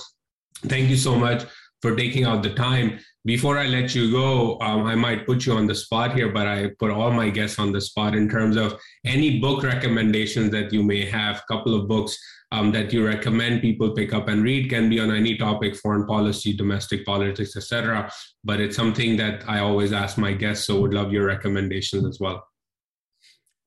[0.67, 1.43] thank you so much
[1.81, 5.53] for taking out the time before I let you go, um, I might put you
[5.53, 8.57] on the spot here, but I put all my guests on the spot in terms
[8.57, 11.43] of any book recommendations that you may have.
[11.47, 12.17] Couple of books
[12.51, 16.07] um, that you recommend people pick up and read can be on any topic, foreign
[16.07, 18.11] policy, domestic politics, etc.
[18.43, 22.19] But it's something that I always ask my guests, so would love your recommendations as
[22.19, 22.43] well.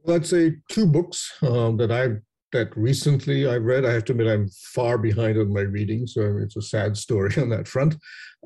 [0.03, 2.21] Well, I'd say two books um, that I've
[2.55, 3.85] that recently I read.
[3.85, 7.35] I have to admit I'm far behind on my reading, so it's a sad story
[7.43, 7.97] on that front.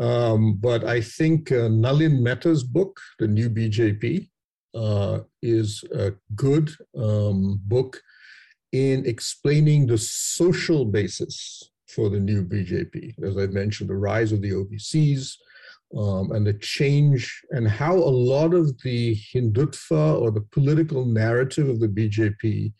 [0.00, 4.28] Um, but I think uh, Nalin Mehta's book, The New BJP,
[4.74, 8.00] uh, is a good um, book
[8.72, 13.22] in explaining the social basis for the new BJP.
[13.22, 15.34] As I mentioned, the rise of the OBCs,
[15.96, 21.68] um, and the change and how a lot of the Hindutva or the political narrative
[21.68, 22.72] of the BJP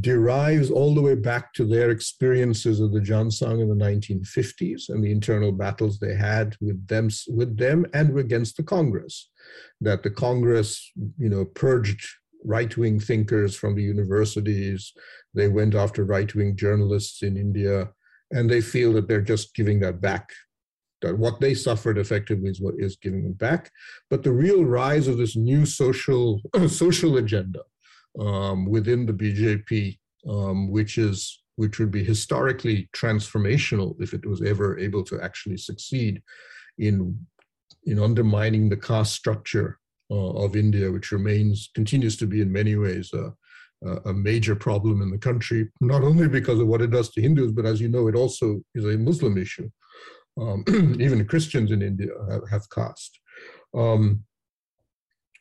[0.00, 4.88] derives all the way back to their experiences of the Jan Sangh in the 1950s
[4.88, 9.30] and the internal battles they had with them, with them and against the Congress.
[9.80, 12.06] That the Congress, you know, purged
[12.44, 14.92] right-wing thinkers from the universities.
[15.34, 17.90] They went after right-wing journalists in India,
[18.30, 20.30] and they feel that they're just giving that back
[21.02, 23.70] that what they suffered effectively is what is giving them back.
[24.08, 27.60] But the real rise of this new social social agenda
[28.18, 29.98] um, within the BJP,
[30.28, 35.56] um, which is which would be historically transformational if it was ever able to actually
[35.56, 36.22] succeed
[36.78, 37.26] in
[37.84, 39.78] in undermining the caste structure
[40.10, 43.32] uh, of India, which remains continues to be in many ways a,
[44.06, 47.52] a major problem in the country, not only because of what it does to Hindus,
[47.52, 49.68] but as you know, it also is a Muslim issue.
[50.40, 50.64] Um,
[51.00, 53.18] even Christians in India have, have caste.
[53.74, 54.24] Um,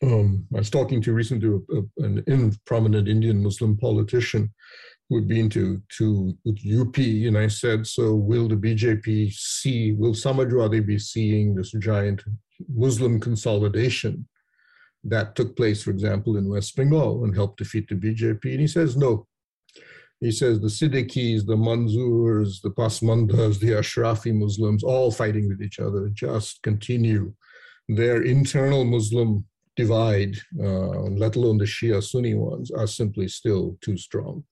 [0.03, 4.51] um, I was talking to recently to a, an prominent Indian Muslim politician
[5.09, 10.13] who had been to, to UP, and I said, so will the BJP see, will
[10.13, 12.23] Samajwadi be seeing this giant
[12.73, 14.27] Muslim consolidation
[15.03, 18.45] that took place, for example, in West Bengal and helped defeat the BJP?
[18.45, 19.27] And he says, no,
[20.21, 25.79] he says the Siddiquis, the Manzoors, the Pasmandas, the Ashrafi Muslims, all fighting with each
[25.79, 27.33] other, just continue
[27.89, 29.45] their internal Muslim
[29.75, 34.43] divide, uh, let alone the Shia Sunni ones, are simply still too strong.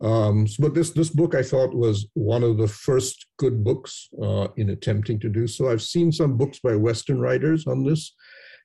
[0.00, 4.48] Um, but this this book I thought was one of the first good books uh,
[4.56, 5.70] in attempting to do so.
[5.70, 8.14] I've seen some books by Western writers on this,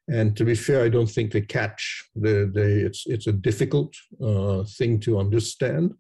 [0.09, 3.93] and to be fair, I don't think they catch the, the it's it's a difficult
[4.21, 5.93] uh, thing to understand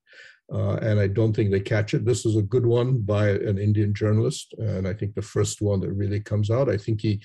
[0.53, 2.05] uh, and I don't think they catch it.
[2.05, 5.79] This is a good one by an Indian journalist, and I think the first one
[5.81, 6.69] that really comes out.
[6.69, 7.21] I think he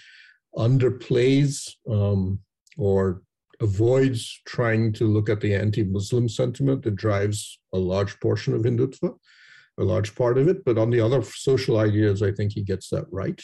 [0.56, 2.38] underplays um,
[2.76, 3.22] or
[3.60, 9.14] avoids trying to look at the anti-Muslim sentiment that drives a large portion of Hindutva,
[9.78, 10.64] a large part of it.
[10.64, 13.40] But on the other social ideas, I think he gets that right.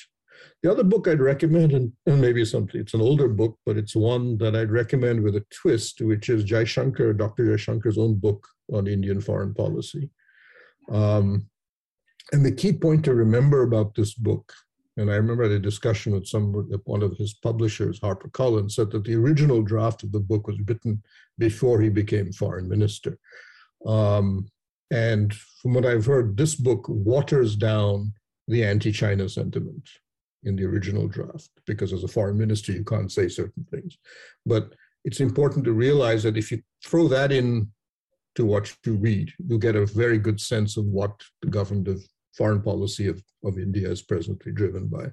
[0.63, 4.39] The other book I'd recommend, and, maybe something, it's an older book, but it's one
[4.39, 7.45] that I'd recommend with a twist, which is Jaishankar, Dr.
[7.45, 10.11] Jaishankar's own book on Indian foreign policy.
[10.91, 11.49] Um,
[12.33, 14.53] and the key point to remember about this book,
[14.97, 16.53] and I remember the discussion with some
[16.85, 20.59] one of his publishers, Harper Collins, said that the original draft of the book was
[20.67, 21.03] written
[21.39, 23.19] before he became foreign minister.
[23.87, 24.49] Um,
[24.91, 28.13] and from what I've heard, this book waters down
[28.49, 29.89] the anti-China sentiment
[30.45, 33.97] in the original draft because as a foreign minister you can't say certain things
[34.45, 34.73] but
[35.05, 37.69] it's important to realize that if you throw that in
[38.35, 41.13] to what you read you get a very good sense of what
[41.43, 42.03] the government of
[42.33, 45.07] foreign policy of, of india is presently driven by.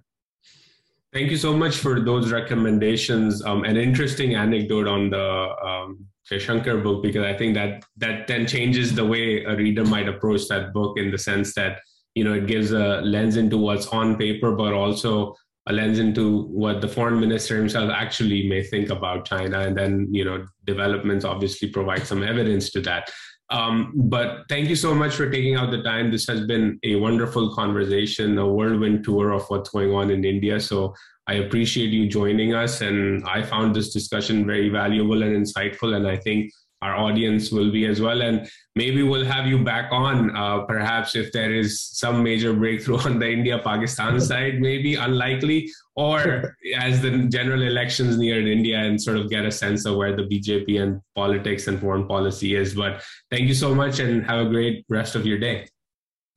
[1.11, 3.43] Thank you so much for those recommendations.
[3.43, 8.45] Um, an interesting anecdote on the um, Shankar book because I think that that then
[8.45, 11.79] changes the way a reader might approach that book in the sense that
[12.13, 15.35] you know it gives a lens into what's on paper but also
[15.67, 19.61] a lens into what the foreign minister himself actually may think about china.
[19.61, 23.09] And then you know developments obviously provide some evidence to that
[23.51, 26.11] um, but thank you so much for taking out the time.
[26.11, 30.59] This has been a wonderful conversation a whirlwind tour of what's going on in india.
[30.59, 30.93] So
[31.29, 36.07] i appreciate you joining us and i found this discussion very valuable and insightful and
[36.07, 38.21] i think our audience will be as well.
[38.21, 42.99] And maybe we'll have you back on, uh, perhaps if there is some major breakthrough
[43.05, 48.79] on the India Pakistan side, maybe unlikely, or as the general elections near in India
[48.79, 52.55] and sort of get a sense of where the BJP and politics and foreign policy
[52.55, 52.73] is.
[52.73, 55.67] But thank you so much and have a great rest of your day.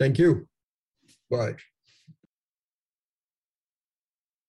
[0.01, 0.49] Thank you.
[1.31, 1.55] Bye.